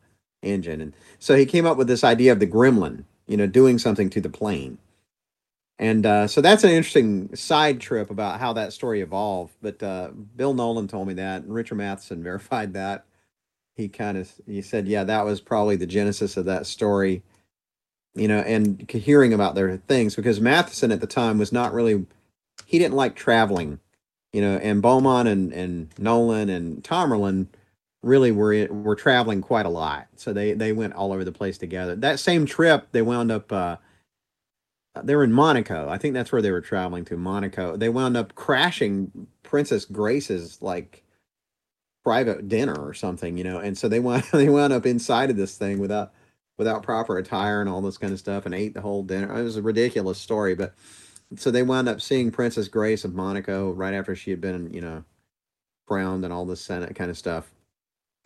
[0.47, 0.81] engine?
[0.81, 4.09] And so he came up with this idea of the gremlin, you know, doing something
[4.11, 4.77] to the plane.
[5.79, 9.53] And uh, so that's an interesting side trip about how that story evolved.
[9.61, 13.05] But uh, Bill Nolan told me that, and Richard Matheson verified that.
[13.75, 17.21] He kind of he said, yeah, that was probably the genesis of that story.
[18.15, 22.07] You know, and hearing about their things because Matheson at the time was not really
[22.65, 23.79] he didn't like traveling,
[24.33, 27.45] you know, and Beaumont and, and Nolan and Tomerlin
[28.03, 30.07] really were were traveling quite a lot.
[30.15, 31.95] So they they went all over the place together.
[31.95, 33.77] That same trip, they wound up uh,
[35.03, 35.89] they were in Monaco.
[35.89, 37.77] I think that's where they were traveling to Monaco.
[37.77, 41.03] They wound up crashing Princess Grace's like
[42.03, 43.59] private dinner or something, you know.
[43.59, 46.13] And so they wound they wound up inside of this thing without
[46.57, 49.37] without proper attire and all this kind of stuff and ate the whole dinner.
[49.37, 50.73] It was a ridiculous story, but
[51.35, 54.81] so they wound up seeing Princess Grace of Monaco right after she had been, you
[54.81, 55.03] know,
[55.87, 57.51] crowned and all this Senate kind of stuff.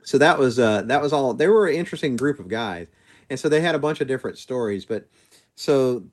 [0.03, 2.87] So that was uh that was all they were an interesting group of guys.
[3.29, 5.07] And so they had a bunch of different stories, but
[5.55, 6.03] so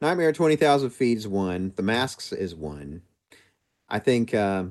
[0.00, 3.00] Nightmare 20,000 Feet is one, The Masks is one.
[3.88, 4.64] I think uh,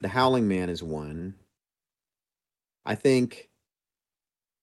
[0.00, 1.34] The Howling Man is one.
[2.84, 3.48] I think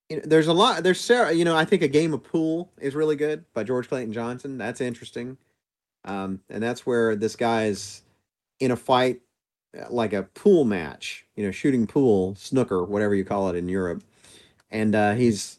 [0.08, 0.82] you know, there's a lot.
[0.82, 1.32] There's Sarah.
[1.32, 4.56] You know, I think a game of pool is really good by George Clayton Johnson.
[4.56, 5.36] That's interesting,
[6.04, 8.02] um, and that's where this guy is
[8.60, 9.20] in a fight,
[9.90, 11.26] like a pool match.
[11.36, 14.02] You know, shooting pool, snooker, whatever you call it in Europe,
[14.70, 15.58] and uh, he's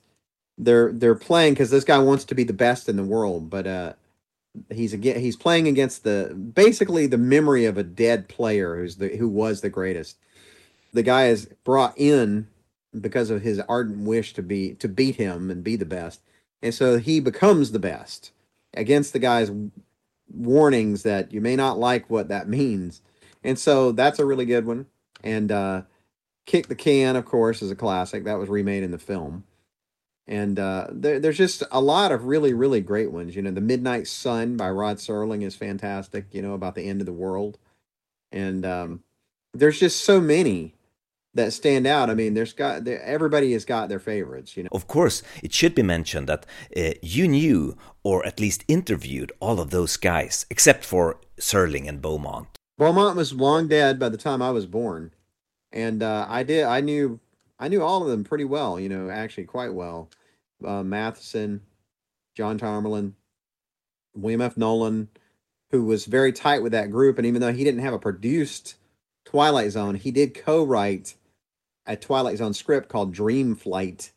[0.58, 3.66] they're they're playing because this guy wants to be the best in the world, but
[3.66, 3.94] uh,
[4.72, 9.10] he's again he's playing against the basically the memory of a dead player who's the
[9.10, 10.18] who was the greatest.
[10.94, 12.48] The guy is brought in
[13.00, 16.22] because of his ardent wish to be to beat him and be the best.
[16.62, 18.32] And so he becomes the best
[18.74, 19.52] against the guy's
[20.32, 23.02] warnings that you may not like what that means.
[23.44, 24.88] And so that's a really good one.
[25.24, 25.82] And uh,
[26.46, 28.24] Kick the Can, of course, is a classic.
[28.24, 29.44] That was remade in the film.
[30.28, 33.36] And uh, there, there's just a lot of really, really great ones.
[33.36, 37.02] You know, The Midnight Sun by Rod Serling is fantastic, you know, about the end
[37.02, 37.58] of the world.
[38.32, 39.04] And um,
[39.54, 40.76] there's just so many
[41.34, 42.10] that stand out.
[42.10, 44.70] I mean, there's got everybody has got their favorites, you know.
[44.72, 49.60] Of course, it should be mentioned that uh, you knew or at least interviewed all
[49.60, 52.48] of those guys except for Serling and Beaumont.
[52.80, 55.12] Beaumont was long dead by the time I was born,
[55.70, 57.20] and uh, I did I knew
[57.60, 60.10] I knew all of them pretty well, you know, actually quite well.
[60.66, 61.60] Uh, Matheson,
[62.36, 63.16] John Tomerlin,
[64.16, 64.56] William F.
[64.56, 65.10] Nolan,
[65.72, 68.76] who was very tight with that group, and even though he didn't have a produced
[69.26, 71.16] Twilight Zone, he did co-write
[71.86, 74.14] a Twilight Zone script called Dream Flight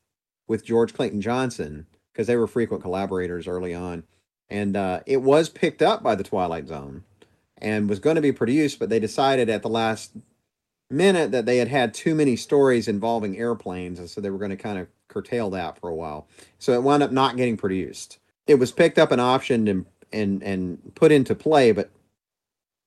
[0.46, 4.05] with George Clayton Johnson because they were frequent collaborators early on.
[4.48, 7.03] And uh, it was picked up by the Twilight Zone
[7.62, 10.11] and was going to be produced, but they decided at the last
[10.90, 14.51] minute that they had had too many stories involving airplanes, and so they were going
[14.51, 16.27] to kind of curtail that for a while.
[16.59, 18.18] So it wound up not getting produced.
[18.46, 21.90] It was picked up and optioned and and and put into play, but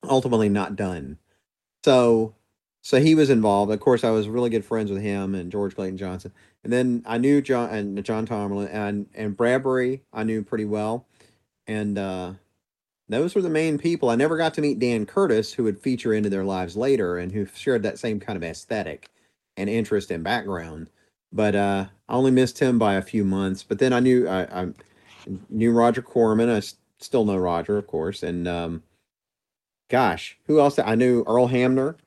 [0.04, 1.18] ultimately not done.
[1.86, 2.36] So
[2.82, 3.72] so he was involved.
[3.72, 6.34] Of course, I was really good friends with him and George Clayton Johnson.
[6.64, 10.04] And then I knew John and John Tomerlin and and Bradbury.
[10.12, 11.08] I knew pretty well,
[11.66, 12.34] and uh,
[13.08, 14.10] those were the main people.
[14.10, 17.32] I never got to meet Dan Curtis, who would feature into their lives later, and
[17.32, 19.10] who shared that same kind of aesthetic
[19.58, 20.90] and interest and background.
[21.32, 23.64] But uh, I only missed him by a few months.
[23.64, 24.68] But then I knew I, I
[25.50, 26.50] knew Roger Corman.
[26.50, 26.62] I
[27.00, 28.84] still know Roger, of course, and um,
[29.90, 30.80] gosh, who else?
[30.80, 31.98] I knew Earl Hamner,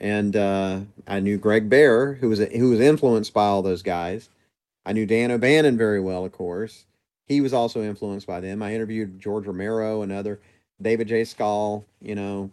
[0.00, 3.82] and uh, I knew Greg Bear, who was a, who was influenced by all those
[3.82, 4.28] guys.
[4.84, 6.86] I knew Dan O'Bannon very well, of course.
[7.32, 8.62] He was also influenced by them.
[8.62, 10.40] I interviewed George Romero and other
[10.80, 11.24] David J.
[11.24, 12.50] Skal, you know,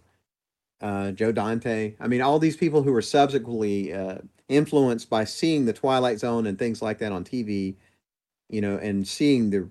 [0.82, 1.96] uh, Joe Dante.
[2.00, 6.48] I mean, all these people who were subsequently uh, influenced by seeing the Twilight Zone
[6.48, 7.76] and things like that on TV,
[8.50, 9.70] you know, and seeing the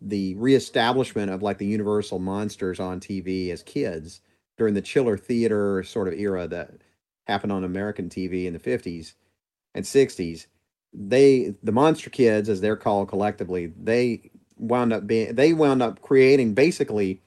[0.00, 4.22] the reestablishment of like the Universal monsters on TV as kids
[4.56, 6.70] during the chiller theater sort of era that
[7.26, 9.14] happened on American TV in the 50s
[9.74, 10.46] and 60s.
[10.96, 16.00] They the monster kids as they're called collectively, they wound up being they wound up
[16.02, 17.20] creating basically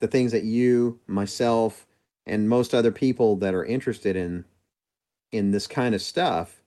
[0.00, 1.86] the things that you, myself,
[2.26, 4.46] and most other people that are interested in
[5.32, 6.62] in this kind of stuff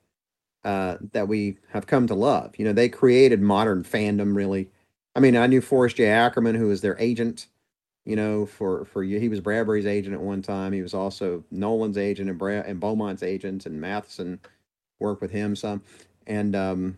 [0.63, 2.53] uh, that we have come to love.
[2.57, 4.69] You know, they created modern fandom really
[5.15, 6.07] I mean, I knew Forrest J.
[6.07, 7.47] Ackerman, who was their agent.
[8.05, 10.73] You know, for for you, he was Bradbury's agent at one time.
[10.73, 14.39] He was also Nolan's agent and Brad and Beaumont's agent, and Matheson
[14.99, 15.81] worked with him some.
[16.27, 16.97] And um,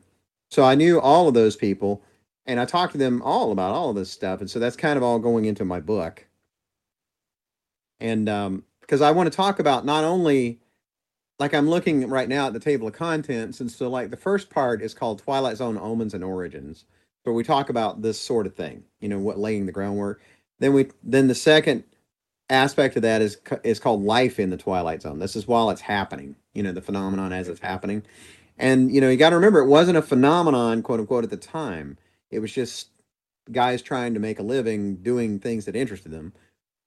[0.50, 2.04] so I knew all of those people,
[2.46, 4.40] and I talked to them all about all of this stuff.
[4.40, 6.26] And so that's kind of all going into my book.
[8.00, 10.60] And um, because I want to talk about not only
[11.40, 14.50] like I'm looking right now at the table of contents, and so like the first
[14.50, 16.86] part is called Twilight Zone Omens and Origins
[17.28, 20.22] where we talk about this sort of thing, you know, what laying the groundwork.
[20.60, 21.84] Then we then the second
[22.50, 25.20] aspect of that is is called life in the twilight zone.
[25.20, 28.04] This is while it's happening, you know, the phenomenon as it's happening.
[28.58, 31.38] And you know, you got to remember it wasn't a phenomenon, quote unquote, at the
[31.38, 31.98] time.
[32.32, 32.90] It was just
[33.52, 36.34] guys trying to make a living doing things that interested them.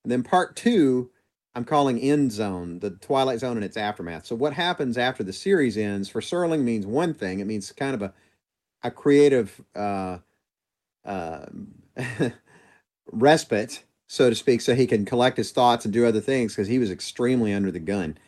[0.05, 1.11] And then part two,
[1.55, 4.27] I'm calling end zone, the twilight zone and its aftermath.
[4.27, 7.41] So what happens after the series ends for Serling means one thing.
[7.41, 8.15] It means kind of a
[8.83, 10.19] a creative uh,
[11.05, 11.47] uh,
[13.13, 16.69] respite, so to speak, so he can collect his thoughts and do other things because
[16.69, 18.19] he was extremely under the gun.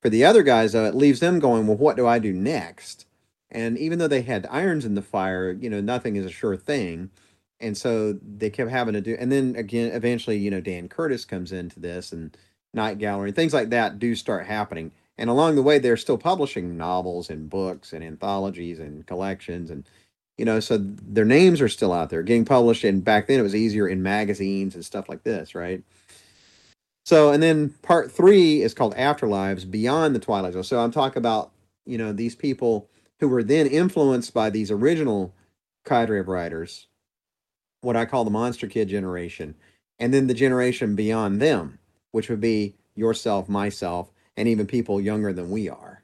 [0.00, 3.06] For the other guys, though, it leaves them going, well, what do I do next?
[3.50, 6.56] And even though they had irons in the fire, you know, nothing is a sure
[6.56, 7.10] thing.
[7.60, 11.24] And so they kept having to do, and then again, eventually, you know, Dan Curtis
[11.24, 12.36] comes into this and
[12.72, 14.92] Night Gallery, and things like that do start happening.
[15.16, 19.84] And along the way, they're still publishing novels and books and anthologies and collections and
[20.38, 23.42] you know so their names are still out there getting published and back then it
[23.42, 25.82] was easier in magazines and stuff like this right
[27.08, 30.64] so and then part three is called afterlives beyond the twilight zone.
[30.64, 31.52] So i'm talking about
[31.86, 32.88] you know these people
[33.20, 35.34] who were then influenced by these original
[35.84, 36.86] cadre of writers
[37.80, 39.54] what i call the monster kid generation
[39.98, 41.78] and then the generation beyond them
[42.12, 46.02] which would be yourself myself and even people younger than we are.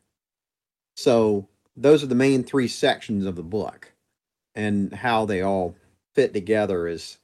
[0.96, 3.92] So those are the main three sections of the book
[4.54, 5.74] and how they all
[6.14, 7.18] fit together is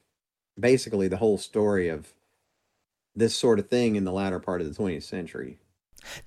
[0.58, 2.12] basically the whole story of
[3.14, 5.58] this sort of thing in the latter part of the 20th century.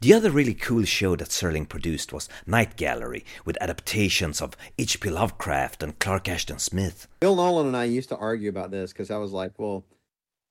[0.01, 5.09] The other really cool show that Serling produced was Night Gallery, with adaptations of H.P.
[5.09, 7.07] Lovecraft and Clark Ashton Smith.
[7.19, 9.83] Bill Nolan and I used to argue about this because I was like, well,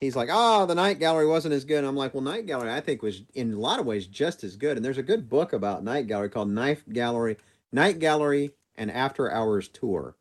[0.01, 1.79] he's like, oh, the Night Gallery wasn't as good.
[1.79, 4.43] And I'm like, well, Night Gallery, I think, was in a lot of ways just
[4.43, 4.77] as good.
[4.77, 7.37] And there's a good book about Night Gallery called Night Gallery,
[7.71, 10.17] Night Gallery and After Hours Tour.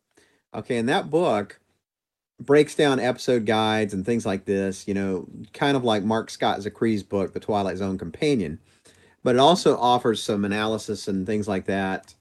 [0.54, 1.58] Okay, and that book
[2.44, 6.60] breaks down episode guides and things like this, you know, kind of like Mark Scott
[6.60, 8.58] Zicree's book, The Twilight Zone Companion.
[9.22, 12.14] But it also offers some analysis and things like that,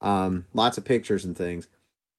[0.00, 1.68] um, lots of pictures and things.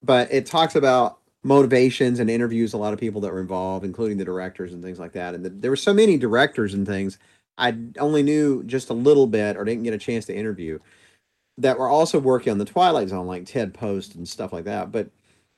[0.03, 4.17] But it talks about motivations and interviews a lot of people that were involved, including
[4.17, 5.33] the directors and things like that.
[5.33, 7.17] And the, there were so many directors and things
[7.57, 10.79] I only knew just a little bit or didn't get a chance to interview
[11.57, 14.91] that were also working on the Twilight Zone, like Ted Post and stuff like that.
[14.91, 15.09] But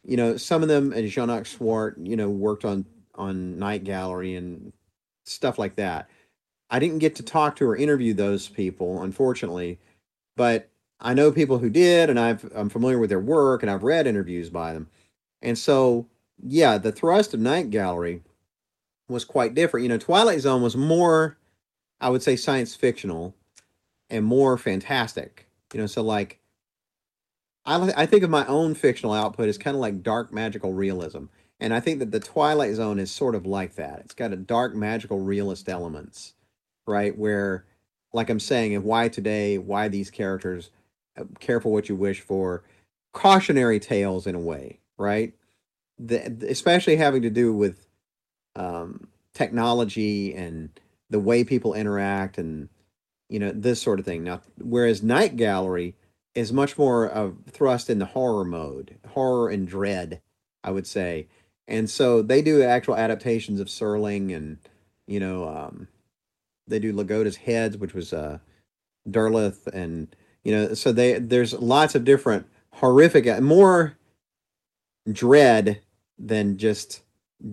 [0.04, 2.86] you know, some of them and Jean-Jacques Swart, you know, worked on
[3.16, 4.72] on Night Gallery and
[5.26, 6.10] stuff like that.
[6.70, 9.80] I didn't get to talk to or interview those people, unfortunately,
[10.38, 10.70] but
[11.02, 14.08] I know people who did, and I've, I'm familiar with their work, and I've read
[14.08, 14.88] interviews by them.
[15.42, 16.08] And so,
[16.42, 18.22] yeah, the thrust of Night Gallery
[19.08, 19.84] was quite different.
[19.84, 21.38] You know, Twilight Zone was more,
[22.00, 23.36] I would say, science fictional
[24.10, 25.48] and more fantastic.
[25.74, 26.39] You know, so like
[27.70, 31.26] I, I think of my own fictional output as kind of like dark magical realism.
[31.60, 34.00] And I think that the Twilight Zone is sort of like that.
[34.00, 36.34] It's got a dark magical realist elements,
[36.88, 37.16] right?
[37.16, 37.66] Where,
[38.12, 40.72] like I'm saying, and why today, why these characters,
[41.16, 42.64] uh, careful what you wish for,
[43.14, 45.34] cautionary tales in a way, right?
[46.00, 47.86] The, especially having to do with
[48.56, 50.70] um, technology and
[51.10, 52.70] the way people interact and
[53.30, 54.24] you know this sort of thing.
[54.24, 55.96] Now, whereas Night Gallery
[56.40, 60.22] is much more of thrust in the horror mode, horror and dread,
[60.64, 61.28] I would say.
[61.68, 64.58] And so they do actual adaptations of Serling and,
[65.06, 65.88] you know, um,
[66.70, 68.40] they do Logoda's Heads, which was uh,
[69.10, 73.98] Derleth, and you know, so they there's lots of different horrific, uh, more
[75.12, 75.82] dread
[76.18, 77.02] than just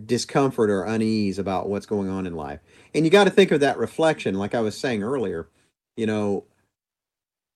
[0.04, 2.60] discomfort or unease about what's going on in life.
[2.94, 5.48] And you got to think of that reflection, like I was saying earlier.
[5.96, 6.44] You know,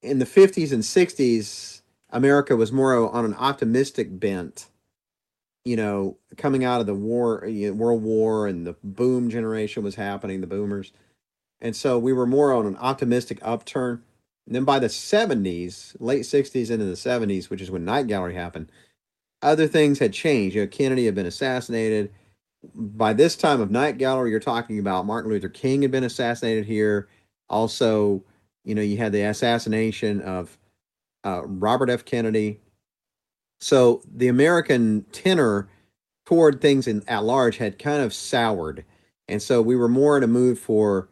[0.03, 4.67] in the 50s and 60s, America was more on an optimistic bent.
[5.65, 9.83] You know, coming out of the war, you know, World War, and the boom generation
[9.83, 10.93] was happening, the boomers.
[11.61, 14.03] And so we were more on an optimistic upturn.
[14.47, 18.35] And then by the 70s, late 60s into the 70s, which is when Night Gallery
[18.35, 18.73] happened,
[19.43, 20.57] other things had changed.
[20.57, 22.11] You know, Kennedy had been assassinated.
[22.75, 26.65] By this time of Night Gallery, you're talking about Martin Luther King had been assassinated
[26.65, 27.09] here.
[27.51, 28.25] Also,
[28.65, 30.59] you know, you had the assassination of
[31.25, 32.05] uh, Robert F.
[32.05, 32.61] Kennedy.
[33.61, 35.69] So the American tenor
[36.25, 38.85] toward things in at large had kind of soured,
[39.29, 41.09] and so we were more in a mood for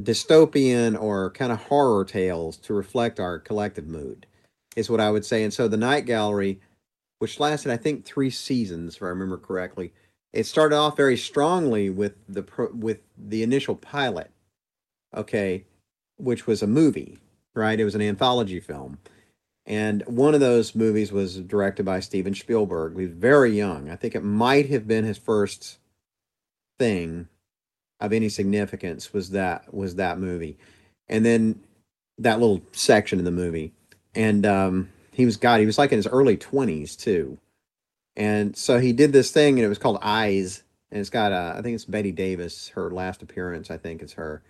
[0.00, 4.26] dystopian or kind of horror tales to reflect our collective mood,
[4.76, 5.42] is what I would say.
[5.44, 6.60] And so the Night Gallery,
[7.18, 9.92] which lasted I think three seasons, if I remember correctly,
[10.32, 14.30] it started off very strongly with the with the initial pilot.
[15.16, 15.64] Okay,
[16.16, 17.18] which was a movie,
[17.54, 17.78] right?
[17.78, 18.98] It was an anthology film.
[19.66, 22.98] And one of those movies was directed by Steven Spielberg.
[22.98, 23.90] He was very young.
[23.90, 25.78] I think it might have been his first
[26.78, 27.28] thing
[28.00, 30.58] of any significance was that was that movie.
[31.08, 31.60] And then
[32.18, 33.72] that little section in the movie.
[34.14, 37.38] And um, he was God, he was like in his early 20s too.
[38.16, 40.62] And so he did this thing and it was called Eyes.
[40.90, 44.12] And it's got uh, I think it's Bette Davis, her last appearance, I think it's
[44.12, 44.42] her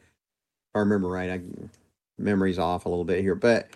[0.75, 1.31] I remember right.
[1.31, 1.41] I
[2.19, 3.69] memory's off a little bit here, but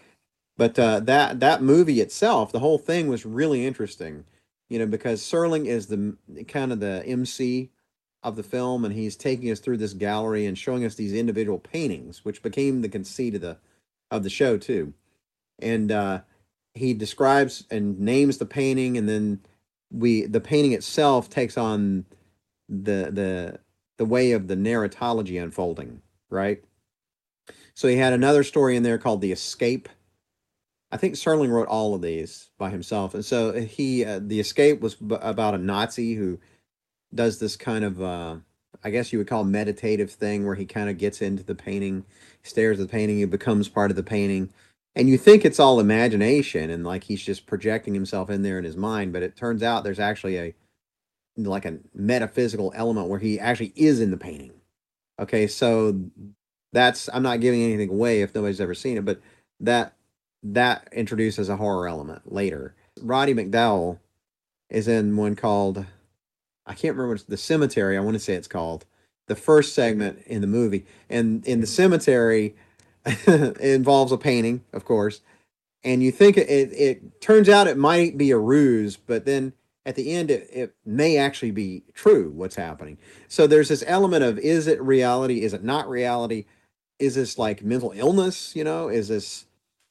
[0.57, 4.25] but uh, that that movie itself, the whole thing was really interesting.
[4.71, 6.17] You know, because Serling is the
[6.49, 7.71] kind of the MC
[8.23, 11.59] of the film, and he's taking us through this gallery and showing us these individual
[11.59, 13.59] paintings, which became the conceit of the
[14.11, 14.95] of the show too.
[15.61, 16.21] And uh,
[16.75, 19.41] he describes and names the painting, and then
[19.93, 22.07] we the painting itself takes on
[22.69, 23.61] the the
[23.99, 26.63] the way of the narratology unfolding, right?
[27.79, 29.89] So he had another story in there called The Escape.
[30.91, 33.15] I think Serling wrote all of these by himself.
[33.15, 36.41] And so he, uh, The Escape was b- about a Nazi who
[37.15, 38.39] does this kind of, uh,
[38.83, 42.05] I guess you would call meditative thing where he kind of gets into the painting,
[42.43, 44.53] stares at the painting, he becomes part of the painting.
[44.97, 48.65] And you think it's all imagination and like he's just projecting himself in there in
[48.65, 50.55] his mind, but it turns out there's actually a
[51.37, 54.51] like a metaphysical element where he actually is in the painting.
[55.21, 56.11] Okay, so
[56.73, 59.21] that's I'm not giving anything away if nobody's ever seen it, but
[59.61, 59.95] that
[60.43, 62.75] that introduces a horror element later.
[63.01, 63.99] Roddy McDowall
[64.71, 65.87] is in one called
[66.67, 67.97] I can't remember it's the cemetery.
[67.97, 68.85] I want to say it's called
[69.27, 72.55] the first segment in the movie, and in the cemetery
[73.07, 75.21] it involves a painting, of course,
[75.85, 79.53] and you think it, it, it turns out it might be a ruse, but then
[79.87, 82.99] at the end it, it may actually be true what's happening.
[83.29, 85.43] So there's this element of is it reality?
[85.43, 86.45] Is it not reality?
[86.99, 88.55] Is this like mental illness?
[88.57, 89.47] You know, is this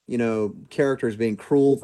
[0.07, 1.79] you know characters being cruel?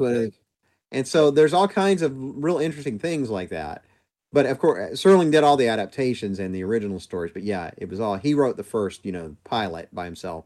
[0.90, 3.84] And so there's all kinds of real interesting things like that.
[4.32, 7.32] But of course, Serling did all the adaptations and the original stories.
[7.32, 10.44] But yeah, it was all he wrote the first, you know, pilot by himself,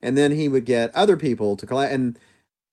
[0.00, 1.92] and then he would get other people to collect.
[1.92, 2.18] And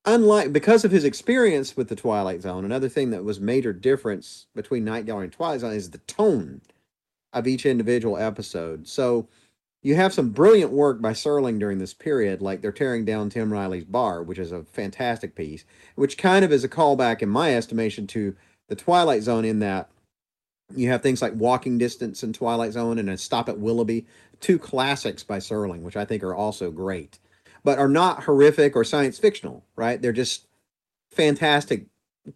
[0.05, 4.47] unlike because of his experience with the Twilight Zone, another thing that was major difference
[4.55, 6.61] between Night Gallery and Twilight Zone is the tone
[7.31, 8.87] of each individual episode.
[8.87, 9.27] So
[9.82, 13.51] you have some brilliant work by Serling during this period, like they're tearing down Tim
[13.51, 15.63] Riley's bar, which is a fantastic piece,
[15.95, 18.36] which kind of is a callback, in my estimation, to
[18.67, 19.89] the Twilight Zone in that
[20.75, 24.05] you have things like Walking Distance and Twilight Zone and a Stop at Willoughby,
[24.39, 27.17] two classics by Serling, which I think are also great,
[27.63, 30.01] but are not horrific or science fictional, right?
[30.01, 30.47] They're just
[31.11, 31.86] fantastic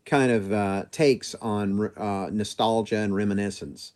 [0.05, 3.91] kind of uh, takes on uh, nostalgia and reminiscence.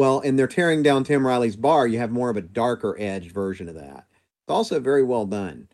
[0.00, 1.86] Well, and they're tearing down Tim Riley's bar.
[1.86, 4.06] You have more of a darker edged version of that.
[4.08, 5.68] It's also very well done.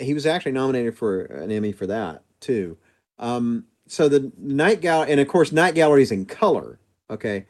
[0.00, 2.76] He was actually nominated for an Emmy for that too.
[3.20, 6.80] Um, so the Night Gallery, and of course, Night Gallery is in color.
[7.08, 7.46] Okay.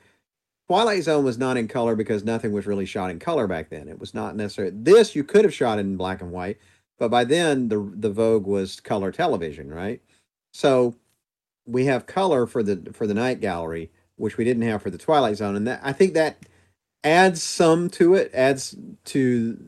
[0.68, 3.88] Twilight Zone was not in color because nothing was really shot in color back then.
[3.88, 4.72] It was not necessary.
[4.74, 6.58] This you could have shot in black and white,
[6.98, 10.02] but by then the the Vogue was color television, right?
[10.52, 10.94] So
[11.64, 14.98] we have color for the for the Night Gallery, which we didn't have for the
[14.98, 16.38] Twilight Zone, and that I think that
[17.04, 18.30] adds some to it.
[18.34, 19.58] Adds to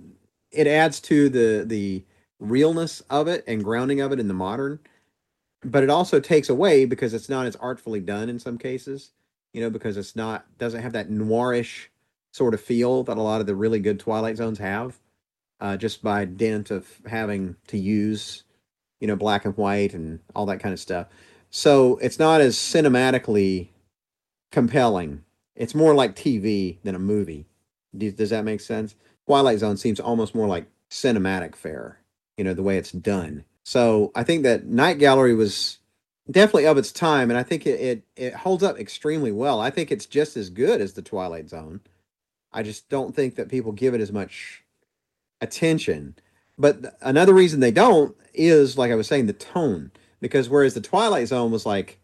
[0.50, 2.04] it adds to the the
[2.40, 4.78] realness of it and grounding of it in the modern,
[5.64, 9.12] but it also takes away because it's not as artfully done in some cases.
[9.52, 11.86] You know, because it's not doesn't have that noirish
[12.32, 14.98] sort of feel that a lot of the really good Twilight Zones have,
[15.60, 18.44] uh, just by dint of having to use,
[19.00, 21.08] you know, black and white and all that kind of stuff.
[21.50, 23.68] So it's not as cinematically
[24.50, 25.24] compelling.
[25.54, 27.46] It's more like TV than a movie.
[27.96, 28.94] Does that make sense?
[29.26, 32.00] Twilight Zone seems almost more like cinematic fare,
[32.36, 33.44] you know, the way it's done.
[33.64, 35.78] So I think that Night Gallery was
[36.30, 39.60] definitely of its time, and I think it, it, it holds up extremely well.
[39.60, 41.80] I think it's just as good as the Twilight Zone.
[42.52, 44.64] I just don't think that people give it as much
[45.40, 46.16] attention.
[46.56, 49.92] But another reason they don't is, like I was saying, the tone.
[50.20, 51.97] Because whereas the Twilight Zone was like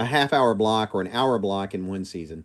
[0.00, 2.44] a half hour block or an hour block in one season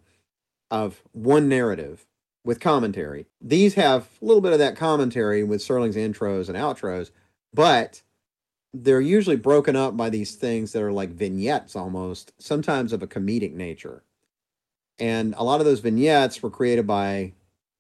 [0.70, 2.06] of one narrative
[2.44, 7.12] with commentary, these have a little bit of that commentary with Serling's intros and outros,
[7.54, 8.02] but
[8.74, 13.08] they're usually broken up by these things that are like vignettes almost, sometimes of a
[13.08, 14.04] comedic nature.
[15.00, 17.34] And a lot of those vignettes were created by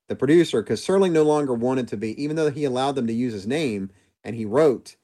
[0.08, 3.14] the producer because Serling no longer wanted to be, even though he allowed them to
[3.14, 3.90] use his name
[4.24, 4.96] and he wrote,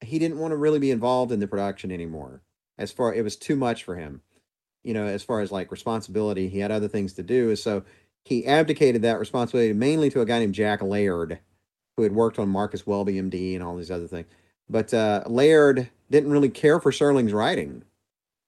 [0.00, 2.42] he didn't want to really be involved in the production anymore.
[2.80, 4.22] As far it was too much for him,
[4.82, 7.54] you know, as far as like responsibility, he had other things to do.
[7.54, 7.84] So
[8.24, 11.38] he abdicated that responsibility mainly to a guy named Jack Laird,
[11.96, 14.26] who had worked on Marcus Welby, MD, and all these other things.
[14.68, 17.82] But uh, Laird didn't really care for Serling's writing,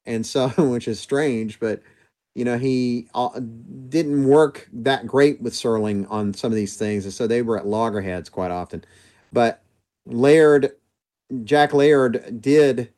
[0.07, 1.61] and so which is strange.
[1.61, 1.83] But
[2.35, 3.41] you know he uh,
[3.89, 7.59] didn't work that great with Serling on some of these things, and so they were
[7.59, 8.85] at loggerheads quite often.
[9.33, 9.63] But
[10.07, 10.73] Laird,
[11.45, 12.92] Jack Laird, did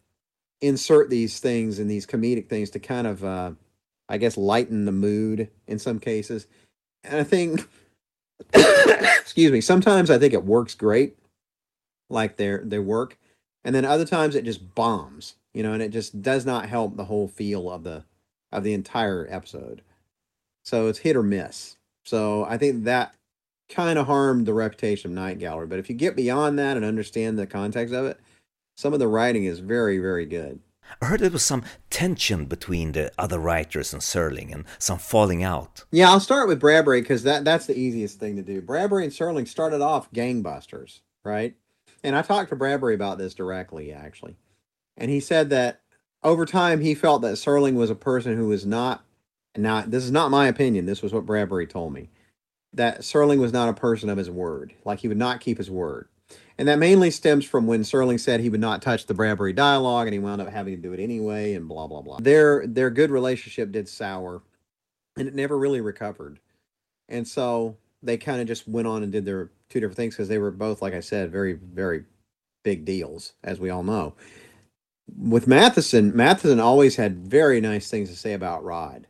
[0.67, 3.53] insert these things and these comedic things to kind of, uh,
[4.09, 6.47] I guess, lighten the mood in some cases.
[7.03, 7.69] And I think,
[8.55, 11.17] excuse me, sometimes I think it works great
[12.11, 13.19] like their their work,
[13.65, 16.97] and then other times it just bombs, you know, and it just does not help
[16.97, 18.05] the whole feel of the
[18.53, 19.83] of the entire episode.
[20.65, 21.77] So it's hit or miss.
[22.05, 23.15] So I think that
[23.69, 25.67] kind of harmed the reputation of Night Gallery.
[25.67, 28.21] But if you get beyond that and understand the context of it,
[28.77, 30.61] some of the writing is very, very good.
[31.01, 35.43] I heard there was some tension between the other writers and Serling and some falling
[35.43, 35.85] out.
[35.91, 38.61] Yeah, I'll start with Bradbury because that, that's the easiest thing to do.
[38.61, 41.55] Bradbury and Serling started off gangbusters, right?
[42.05, 44.37] and I talked to Bradbury about this directly, actually.
[44.97, 45.81] And he said that
[46.23, 49.03] over time he felt that Serling was a person who was not,
[49.57, 52.11] not this is not my opinion, this was what Bradbury told me,
[52.75, 54.75] that Serling was not a person of his word.
[54.85, 56.09] Like he would not keep his word.
[56.57, 60.07] And that mainly stems from when Serling said he would not touch the Bradbury dialogue
[60.07, 62.19] and he wound up having to do it anyway and blah blah blah.
[62.21, 64.43] Their their good relationship did sour
[65.17, 66.39] and it never really recovered.
[67.09, 70.29] And so they kind of just went on and did their two different things because
[70.29, 72.05] they were both, like I said, very, very
[72.63, 74.15] big deals, as we all know.
[75.19, 79.07] With Matheson, Matheson always had very nice things to say about Rod,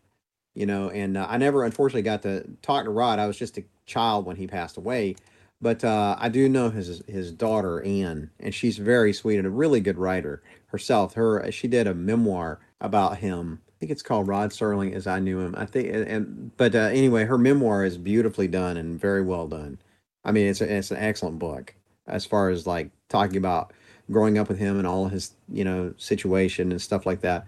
[0.55, 3.19] you know, and uh, I never, unfortunately, got to talk to Rod.
[3.19, 5.17] I was just a child when he passed away,
[5.65, 9.51] but uh, I do know his his daughter Anne, and she's very sweet and a
[9.51, 11.15] really good writer herself.
[11.15, 15.19] Her she did a memoir about him I think it's called Rod Serling as I
[15.19, 15.55] knew him.
[15.59, 19.79] I think, and but uh, anyway, her memoir is beautifully done and very well done.
[20.25, 21.75] I mean, it's a, it's an excellent book
[22.07, 23.73] as far as like talking about
[24.11, 27.47] growing up with him and all his you know situation and stuff like that.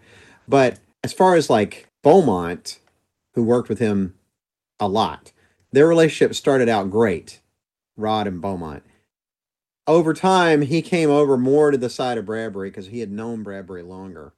[0.48, 2.80] But as far as like Beaumont,
[3.34, 4.14] who worked with him
[4.80, 5.32] a lot,
[5.70, 7.40] their relationship started out great,
[7.96, 8.82] Rod and Beaumont.
[9.86, 13.42] Over time, he came over more to the side of Bradbury because he had known
[13.42, 14.32] Bradbury longer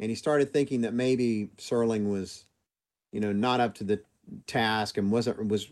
[0.00, 2.46] and he started thinking that maybe Serling was,
[3.12, 4.00] you know, not up to the
[4.46, 5.66] task and wasn't was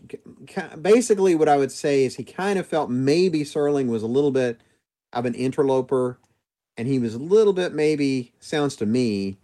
[0.81, 4.31] basically what I would say is he kind of felt maybe Serling was a little
[4.31, 4.61] bit
[5.13, 6.19] of an interloper,
[6.77, 9.37] and he was a little bit maybe sounds to me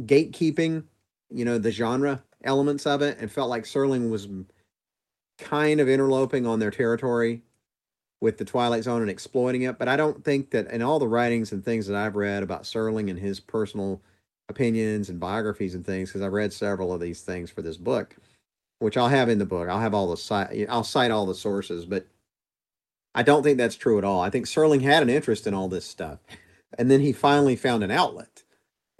[0.00, 0.84] gatekeeping,
[1.28, 4.28] you know, the genre elements of it, and felt like Serling was
[5.40, 7.42] kind of interloping on their territory
[8.20, 9.78] with the Twilight Zone and exploiting it.
[9.78, 12.64] But I don't think that in all the writings and things that I've read about
[12.64, 14.00] Serling and his personal
[14.48, 18.16] opinions and biographies and things, because I've read several of these things for this book,
[18.78, 19.68] which I'll have in the book.
[19.68, 20.66] I'll have all the cite.
[20.68, 22.06] I'll cite all the sources, but
[23.14, 24.20] I don't think that's true at all.
[24.20, 26.18] I think Serling had an interest in all this stuff,
[26.78, 28.39] and then he finally found an outlet.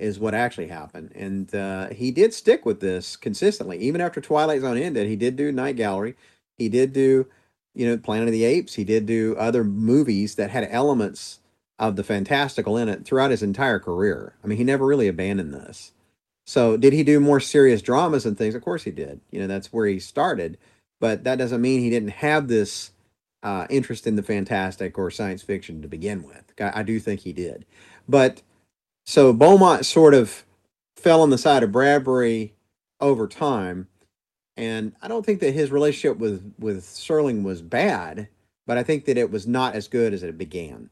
[0.00, 4.62] Is what actually happened, and uh, he did stick with this consistently, even after Twilight
[4.62, 5.06] Zone ended.
[5.06, 6.14] He did do Night Gallery.
[6.56, 7.26] He did do
[7.74, 8.74] you know, Planet of the Apes.
[8.74, 11.40] He did do other movies that had elements
[11.78, 14.34] of the fantastical in it throughout his entire career.
[14.44, 15.92] I mean, he never really abandoned this.
[16.46, 18.54] So, did he do more serious dramas and things?
[18.54, 19.20] Of course he did.
[19.30, 20.58] You know, that's where he started.
[21.00, 22.90] But that doesn't mean he didn't have this
[23.42, 26.52] uh, interest in the fantastic or science fiction to begin with.
[26.60, 27.64] I, I do think he did.
[28.08, 28.42] But
[29.10, 30.44] so Beaumont sort of
[30.96, 32.54] fell on the side of Bradbury
[33.00, 33.86] over time
[34.56, 38.28] And I don't think that his relationship with with Serling was bad,
[38.68, 40.90] but I think that it was not as good as it began.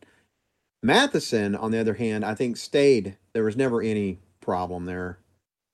[0.83, 3.19] Matheson, on the other hand, I think stayed.
[3.35, 5.21] There was never any problem there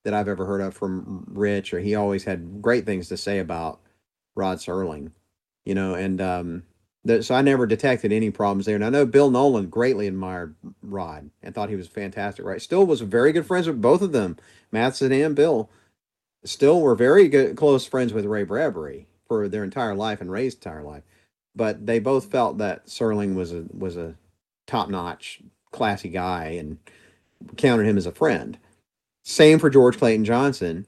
[0.04, 3.40] that I've ever heard of from Rich, or he always had great things to say
[3.40, 3.80] about
[4.36, 5.12] Rod Serling,
[5.66, 6.64] you know, and um,
[7.20, 8.76] so I never detected any problems there.
[8.76, 12.62] And I know Bill Nolan greatly admired Rod and thought he was fantastic, right?
[12.62, 14.36] Still was very good friends with both of them,
[14.72, 15.68] Matheson and Bill.
[16.44, 20.54] Still were very good, close friends with Ray Bradbury for their entire life and Ray's
[20.54, 21.02] entire life.
[21.54, 24.14] But they both felt that Serling was a was a
[24.66, 25.40] top notch,
[25.72, 26.78] classy guy and
[27.56, 28.58] counted him as a friend.
[29.22, 30.86] Same for George Clayton Johnson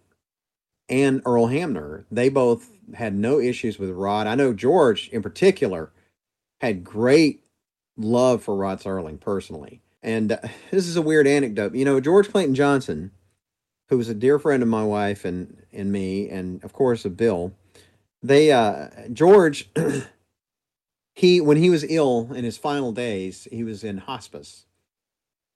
[0.89, 2.05] and Earl Hamner.
[2.11, 4.27] They both had no issues with Rod.
[4.27, 5.93] I know George in particular
[6.61, 7.45] had great
[7.97, 9.81] love for Rod Serling personally.
[10.03, 10.39] And uh,
[10.71, 11.75] this is a weird anecdote.
[11.75, 13.11] You know, George Clayton Johnson,
[13.89, 17.17] who was a dear friend of my wife and and me, and of course of
[17.17, 17.53] Bill,
[18.23, 19.69] they uh George
[21.15, 24.67] he when he was ill in his final days, he was in hospice.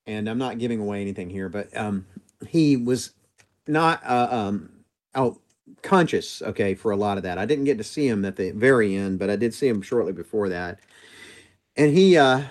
[0.06, 2.06] And I'm not giving away anything here, but um
[2.48, 3.12] he was
[3.66, 4.70] not uh, um
[5.14, 5.38] out
[5.82, 8.50] conscious okay for a lot of that i didn't get to see him at the
[8.50, 10.78] very end but i did see him shortly before that
[11.80, 12.42] and he uh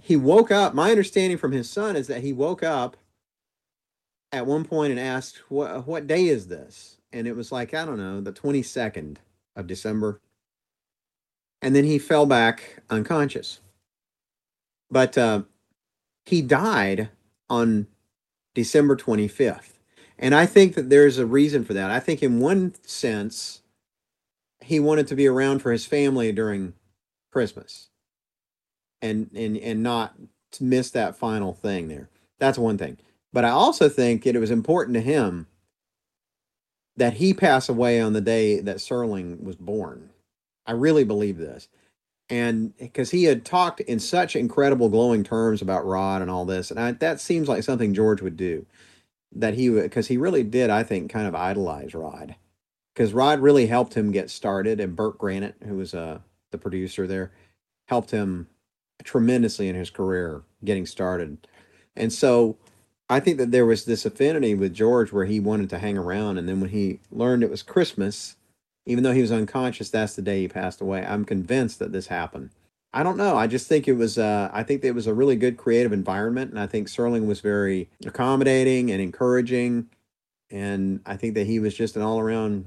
[0.00, 0.74] he woke up.
[0.74, 2.96] My understanding from his son is that he woke up
[4.32, 6.96] at one point and asked what what day is this?
[7.12, 9.18] And it was like i don't know the 22nd
[9.56, 10.20] of december.
[11.60, 13.60] And then he fell back unconscious.
[14.90, 15.42] But uh
[16.24, 17.10] he died
[17.50, 17.88] on
[18.54, 19.72] december 25th
[20.18, 21.92] and I think that there's a reason for that.
[21.92, 23.62] I think, in one sense,
[24.60, 26.74] he wanted to be around for his family during
[27.30, 27.88] Christmas,
[29.02, 30.14] and and and not
[30.52, 32.08] to miss that final thing there.
[32.38, 32.98] That's one thing.
[33.32, 35.46] But I also think that it was important to him
[36.96, 40.10] that he pass away on the day that Serling was born.
[40.66, 41.68] I really believe this.
[42.30, 46.70] And because he had talked in such incredible glowing terms about Rod and all this,
[46.70, 48.66] and I, that seems like something George would do
[49.32, 52.34] that he would because he really did i think kind of idolize rod
[52.94, 56.18] because rod really helped him get started and bert granet who was uh,
[56.50, 57.30] the producer there
[57.86, 58.48] helped him
[59.04, 61.38] tremendously in his career getting started
[61.96, 62.56] and so
[63.08, 66.38] i think that there was this affinity with george where he wanted to hang around
[66.38, 68.36] and then when he learned it was christmas
[68.86, 72.08] even though he was unconscious that's the day he passed away i'm convinced that this
[72.08, 72.50] happened
[72.92, 73.36] I don't know.
[73.36, 74.16] I just think it was.
[74.16, 77.40] Uh, I think it was a really good creative environment, and I think Serling was
[77.40, 79.90] very accommodating and encouraging,
[80.50, 82.64] and I think that he was just an all-around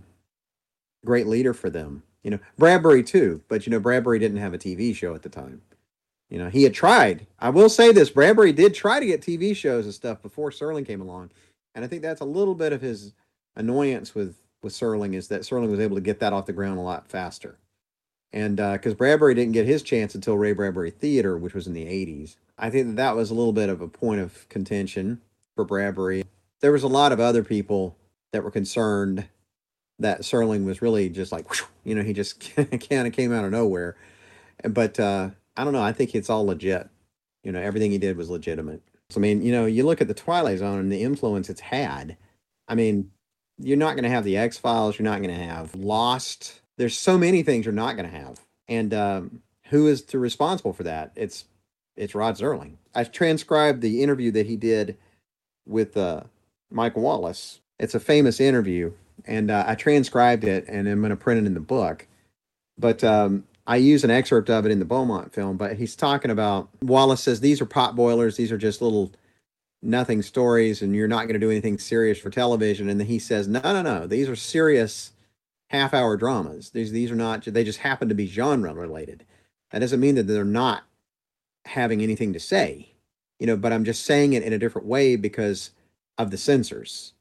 [1.03, 2.03] great leader for them.
[2.23, 5.29] You know, Bradbury too, but you know, Bradbury didn't have a TV show at the
[5.29, 5.63] time.
[6.31, 7.27] You know, he had tried.
[7.39, 10.87] I will say this: Bradbury did try to get TV shows and stuff before Serling
[10.87, 11.31] came along,
[11.75, 13.13] and I think that's a little bit of his
[13.55, 16.79] annoyance with with Serling is that Serling was able to get that off the ground
[16.79, 17.59] a lot faster
[18.33, 21.73] and because uh, Bradbury didn't get his chance until Ray Bradbury Theater, which was in
[21.73, 22.37] the 80s.
[22.57, 25.21] I think that that was a little bit of a point of contention
[25.55, 26.23] for Bradbury.
[26.61, 27.97] There was a lot of other people
[28.31, 29.27] that were concerned
[29.99, 31.45] that Serling was really just like,
[31.83, 33.97] you know, he just kind of came out of nowhere.
[34.63, 35.83] But uh, I don't know.
[35.83, 36.89] I think it's all legit.
[37.43, 38.81] You know, everything he did was legitimate.
[39.09, 41.61] So, I mean, you know, you look at the Twilight Zone and the influence it's
[41.61, 42.17] had.
[42.67, 43.11] I mean,
[43.57, 44.97] you're not going to have the X Files.
[44.97, 48.39] You're not going to have Lost there's so many things you're not going to have,
[48.67, 51.11] and um, who is to responsible for that?
[51.15, 51.45] It's
[51.95, 52.77] it's Rod Serling.
[52.95, 54.97] I transcribed the interview that he did
[55.67, 56.21] with uh,
[56.71, 57.59] Mike Wallace.
[57.77, 58.93] It's a famous interview,
[59.25, 62.07] and uh, I transcribed it, and I'm going to print it in the book.
[62.79, 65.57] But um, I use an excerpt of it in the Beaumont film.
[65.57, 68.37] But he's talking about Wallace says these are pot boilers.
[68.37, 69.11] These are just little
[69.81, 72.89] nothing stories, and you're not going to do anything serious for television.
[72.89, 74.07] And then he says, no, no, no.
[74.07, 75.11] These are serious
[75.69, 76.71] half hour dramas.
[76.71, 79.25] These these are not they just happen to be genre related.
[79.71, 80.83] That doesn't mean that they're not
[81.65, 82.93] having anything to say.
[83.39, 85.71] You know, but I'm just saying it in a different way because
[86.17, 87.13] of the censors.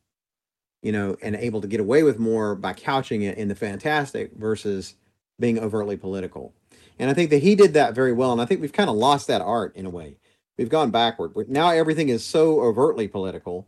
[0.83, 4.33] You know, and able to get away with more by couching it in the fantastic
[4.33, 4.95] versus
[5.41, 6.53] being overtly political.
[6.99, 8.33] And I think that he did that very well.
[8.33, 10.17] And I think we've kind of lost that art in a way.
[10.59, 11.33] We've gone backward.
[11.49, 13.67] Now everything is so overtly political.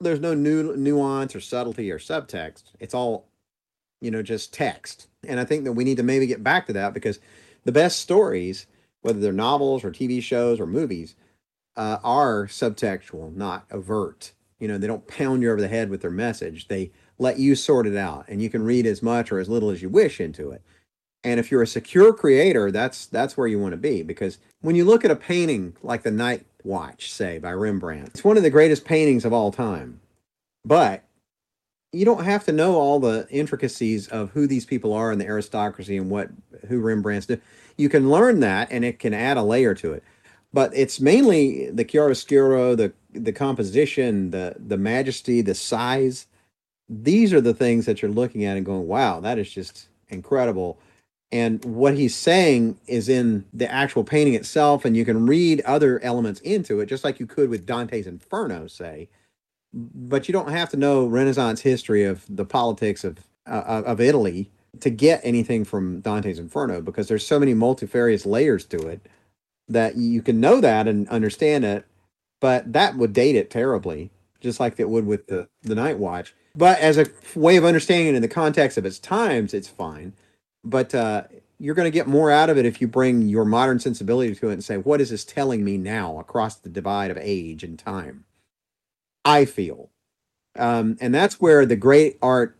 [0.00, 2.64] There's no new nuance or subtlety or subtext.
[2.80, 3.30] It's all
[4.00, 5.08] you know, just text.
[5.26, 7.20] And I think that we need to maybe get back to that because
[7.64, 8.66] the best stories,
[9.02, 11.14] whether they're novels or TV shows or movies,
[11.76, 14.32] uh, are subtextual, not overt.
[14.58, 16.68] You know, they don't pound you over the head with their message.
[16.68, 19.70] They let you sort it out, and you can read as much or as little
[19.70, 20.62] as you wish into it.
[21.22, 24.74] And if you're a secure creator, that's that's where you want to be because when
[24.74, 28.42] you look at a painting like the Night Watch, say by Rembrandt, it's one of
[28.42, 30.00] the greatest paintings of all time.
[30.64, 31.04] But
[31.92, 35.26] you don't have to know all the intricacies of who these people are in the
[35.26, 36.30] aristocracy and what
[36.68, 37.40] who Rembrandt's do.
[37.76, 40.04] You can learn that, and it can add a layer to it.
[40.52, 46.26] But it's mainly the chiaroscuro, the the composition, the the majesty, the size.
[46.88, 50.78] These are the things that you're looking at and going, "Wow, that is just incredible."
[51.32, 56.00] And what he's saying is in the actual painting itself, and you can read other
[56.02, 59.08] elements into it, just like you could with Dante's Inferno, say
[59.72, 64.50] but you don't have to know Renaissance history of the politics of uh, of Italy
[64.80, 69.00] to get anything from Dante's Inferno because there's so many multifarious layers to it
[69.68, 71.86] that you can know that and understand it,
[72.40, 74.10] but that would date it terribly,
[74.40, 76.34] just like it would with the the Night Watch.
[76.56, 77.06] But as a
[77.36, 80.12] way of understanding it in the context of its times, it's fine.
[80.64, 81.24] But uh,
[81.58, 84.48] you're going to get more out of it if you bring your modern sensibility to
[84.48, 87.78] it and say, what is this telling me now across the divide of age and
[87.78, 88.24] time?
[89.24, 89.90] I feel.
[90.58, 92.56] Um, and that's where the great art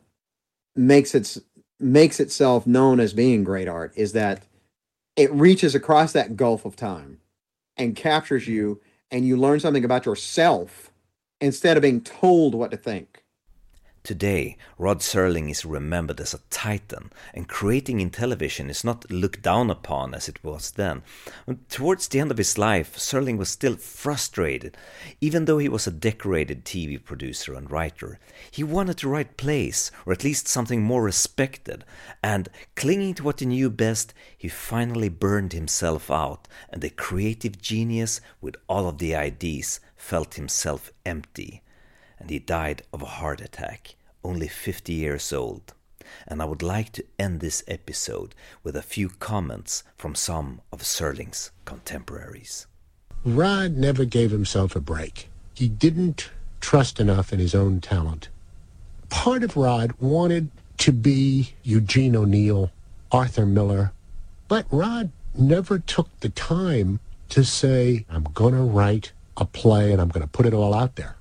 [0.76, 1.38] makes its
[1.80, 4.42] makes itself known as being great art is that
[5.16, 7.18] it reaches across that gulf of time
[7.76, 8.80] and captures you
[9.11, 10.90] and you learn something about yourself
[11.40, 13.20] instead of being told what to think.
[14.03, 19.42] Today, Rod Serling is remembered as a titan, and creating in television is not looked
[19.42, 21.03] down upon as it was then.
[21.68, 24.74] Towards the end of his life, Serling was still frustrated.
[25.20, 28.18] Even though he was a decorated TV producer and writer,
[28.51, 31.84] he wanted to write plays, or at least something more respected,
[32.22, 37.61] and clinging to what he knew best, he finally burned himself out, and the creative
[37.61, 41.62] genius with all of the ideas felt himself empty
[42.21, 45.73] and he died of a heart attack, only 50 years old.
[46.29, 50.83] And I would like to end this episode with a few comments from some of
[50.83, 52.66] Serling's contemporaries.
[53.25, 55.29] Rod never gave himself a break.
[55.55, 58.29] He didn't trust enough in his own talent.
[59.09, 62.71] Part of Rod wanted to be Eugene O'Neill,
[63.11, 63.93] Arthur Miller,
[64.49, 67.01] but Rod never took the time
[67.31, 70.75] to say, I'm going to write a play and I'm going to put it all
[70.75, 71.16] out there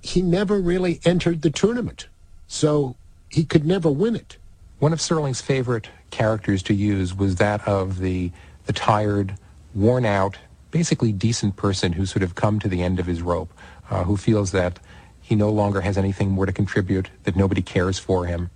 [0.00, 2.08] he never really entered the tournament.
[2.46, 2.96] So
[3.28, 4.36] he could never win it.
[4.78, 8.32] One of Serling's favorite characters to use was that of the,
[8.66, 9.36] the tired,
[9.74, 10.38] worn out,
[10.70, 13.52] basically decent person who's sort of come to the end of his rope,
[13.90, 14.78] uh, who feels that
[15.20, 18.50] he no longer has anything more to contribute, that nobody cares for him.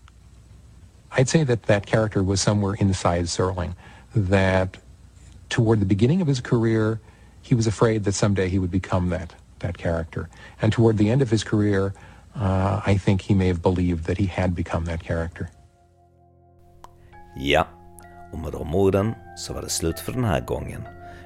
[1.13, 3.75] I'd say that that character was somewhere inside Serling,
[4.17, 4.79] that
[5.49, 7.01] toward the beginning of his career,
[7.43, 9.35] he was afraid that someday he would become that
[9.65, 10.29] that character.
[10.61, 11.93] And toward the end of his career,
[12.37, 15.49] uh, I think he may have believed that he had become that character.
[17.37, 17.67] Ja,
[18.33, 20.83] och med de orden så var det slut för den här gången.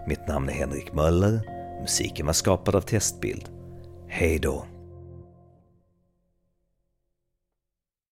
[0.06, 1.40] Mitt namn är Henrik Möller,
[1.80, 3.48] musiken var skapad av Testbild.
[4.08, 4.64] Hej då!